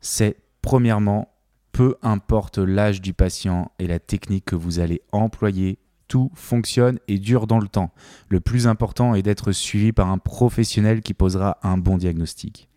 [0.00, 1.31] c'est premièrement,
[1.72, 7.18] peu importe l'âge du patient et la technique que vous allez employer, tout fonctionne et
[7.18, 7.90] dure dans le temps.
[8.28, 12.68] Le plus important est d'être suivi par un professionnel qui posera un bon diagnostic.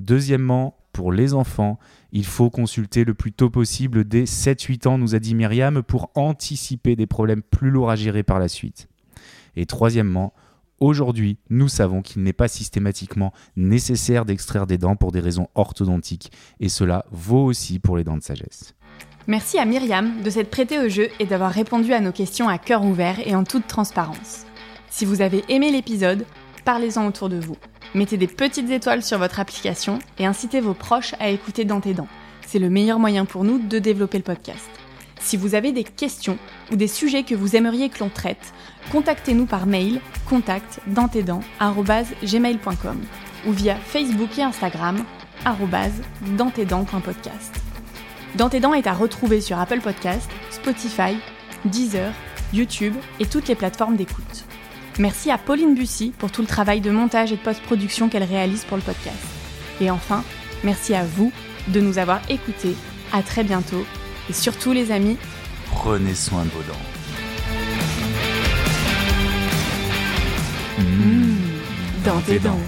[0.00, 1.78] Deuxièmement, pour les enfants,
[2.10, 6.10] il faut consulter le plus tôt possible dès 7-8 ans, nous a dit Myriam, pour
[6.14, 8.88] anticiper des problèmes plus lourds à gérer par la suite.
[9.54, 10.34] Et troisièmement,
[10.80, 16.32] aujourd'hui, nous savons qu'il n'est pas systématiquement nécessaire d'extraire des dents pour des raisons orthodontiques,
[16.60, 18.74] et cela vaut aussi pour les dents de sagesse.
[19.26, 22.58] Merci à Myriam de s'être prêtée au jeu et d'avoir répondu à nos questions à
[22.58, 24.46] cœur ouvert et en toute transparence.
[24.88, 26.24] Si vous avez aimé l'épisode,
[26.64, 27.56] parlez-en autour de vous.
[27.94, 31.94] Mettez des petites étoiles sur votre application et incitez vos proches à écouter Dans tes
[31.94, 32.08] dents.
[32.46, 34.68] C'est le meilleur moyen pour nous de développer le podcast.
[35.20, 36.38] Si vous avez des questions
[36.70, 38.52] ou des sujets que vous aimeriez que l'on traite,
[38.92, 40.80] contactez-nous par mail contact
[43.46, 45.04] ou via Facebook et Instagram
[48.48, 51.16] tes dents est à retrouver sur Apple Podcast, Spotify,
[51.64, 52.12] Deezer,
[52.52, 54.44] YouTube et toutes les plateformes d'écoute.
[54.98, 58.64] Merci à Pauline Bussy pour tout le travail de montage et de post-production qu'elle réalise
[58.64, 59.16] pour le podcast.
[59.80, 60.24] Et enfin,
[60.64, 61.32] merci à vous
[61.68, 62.74] de nous avoir écoutés.
[63.12, 63.84] À très bientôt.
[64.28, 65.16] Et surtout les amis,
[65.72, 66.78] Prenez soin de vos dents.
[72.04, 72.58] dans tes dents.